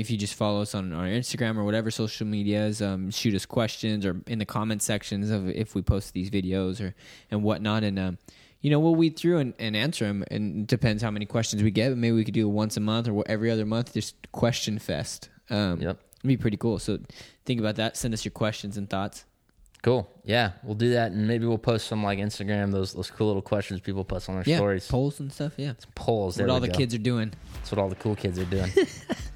[0.00, 3.46] if you just follow us on our Instagram or whatever social medias, um, shoot us
[3.46, 6.94] questions or in the comment sections of if we post these videos or
[7.30, 8.18] and whatnot, and um,
[8.60, 10.24] you know we'll weed through and, and answer them.
[10.30, 11.90] And it depends how many questions we get.
[11.90, 14.78] But maybe we could do it once a month or every other month, just question
[14.78, 15.28] fest.
[15.50, 15.98] Um, Yep.
[16.18, 16.78] it'd be pretty cool.
[16.78, 16.98] So
[17.44, 17.96] think about that.
[17.96, 19.24] Send us your questions and thoughts.
[19.82, 20.10] Cool.
[20.24, 23.42] Yeah, we'll do that, and maybe we'll post some like Instagram those those cool little
[23.42, 24.88] questions people post on their Yeah, stories.
[24.88, 25.52] polls and stuff.
[25.56, 26.34] Yeah, Polls.
[26.34, 26.74] There what all the go.
[26.74, 27.32] kids are doing.
[27.54, 28.72] That's what all the cool kids are doing.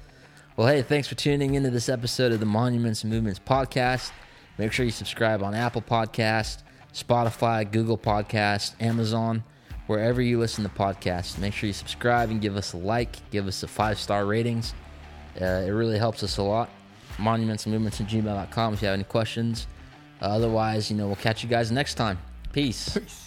[0.61, 4.11] well, hey, thanks for tuning into this episode of the Monuments and Movements podcast.
[4.59, 6.61] Make sure you subscribe on Apple Podcast,
[6.93, 9.43] Spotify, Google Podcast, Amazon,
[9.87, 11.39] wherever you listen to podcasts.
[11.39, 14.75] Make sure you subscribe and give us a like, give us a five star ratings.
[15.41, 16.69] Uh, it really helps us a lot.
[17.17, 19.65] Monuments and Movements at gmail.com if you have any questions.
[20.21, 22.19] Uh, otherwise, you know, we'll catch you guys next time.
[22.53, 22.95] Peace.
[22.95, 23.20] Peace.